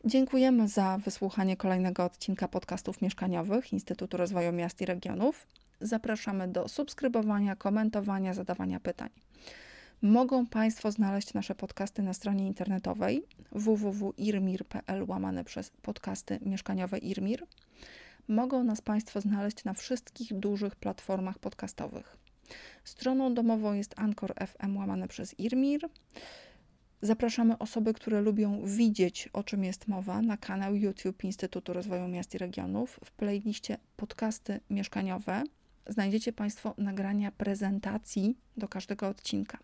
Dziękujemy 0.06 0.68
za 0.68 0.98
wysłuchanie 0.98 1.58
kolejnego 1.58 2.04
odcinka 2.04 2.48
podcastów 2.48 3.02
mieszkaniowych 3.02 3.74
Instytutu 3.74 4.18
Rozwoju 4.18 4.52
Miast 4.52 4.82
i 4.82 4.86
Regionów. 4.86 5.48
Zapraszamy 5.82 6.48
do 6.48 6.68
subskrybowania, 6.68 7.56
komentowania, 7.56 8.34
zadawania 8.34 8.80
pytań. 8.80 9.10
Mogą 10.02 10.46
Państwo 10.46 10.92
znaleźć 10.92 11.34
nasze 11.34 11.56
podcasty 11.56 12.02
na 12.04 12.14
stronie 12.14 12.48
internetowej 12.48 13.24
www.irmir.pl 13.52 15.04
łamane 15.08 15.44
przez 15.44 15.72
podcasty 15.82 16.40
mieszkaniowe 16.42 16.98
Irmir 16.98 17.46
mogą 18.30 18.64
nas 18.64 18.82
Państwo 18.82 19.22
znaleźć 19.22 19.64
na 19.64 19.74
wszystkich 19.74 20.34
dużych 20.34 20.76
platformach 20.76 21.40
podcastowych. 21.40 22.18
Stroną 22.84 23.34
domową 23.34 23.74
jest 23.74 24.00
Anchor 24.00 24.34
FM 24.48 24.78
łamane 24.78 25.08
przez 25.08 25.40
Irmir. 25.40 25.90
Zapraszamy 27.02 27.58
osoby, 27.58 27.94
które 27.94 28.22
lubią 28.22 28.66
widzieć, 28.66 29.30
o 29.34 29.44
czym 29.44 29.64
jest 29.64 29.88
mowa, 29.88 30.22
na 30.22 30.38
kanał 30.38 30.76
YouTube 30.76 31.24
Instytutu 31.24 31.74
Rozwoju 31.74 32.08
Miast 32.08 32.36
i 32.36 32.38
Regionów. 32.38 33.00
W 33.06 33.12
playliście 33.12 33.78
podcasty 33.98 34.60
mieszkaniowe 34.70 35.44
znajdziecie 35.88 36.34
Państwo 36.34 36.74
nagrania 36.78 37.32
prezentacji 37.32 38.38
do 38.58 38.68
każdego 38.68 39.08
odcinka. 39.08 39.58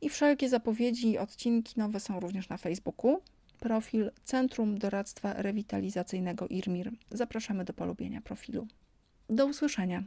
I 0.00 0.08
wszelkie 0.08 0.48
zapowiedzi 0.48 1.10
i 1.10 1.18
odcinki 1.18 1.74
nowe 1.76 2.00
są 2.00 2.20
również 2.20 2.48
na 2.48 2.56
Facebooku 2.56 3.22
profil 3.60 4.10
Centrum 4.24 4.78
Doradztwa 4.78 5.32
Rewitalizacyjnego 5.32 6.46
IRMIR. 6.48 6.92
Zapraszamy 7.10 7.64
do 7.64 7.72
polubienia 7.72 8.20
profilu. 8.20 8.66
Do 9.28 9.46
usłyszenia. 9.46 10.02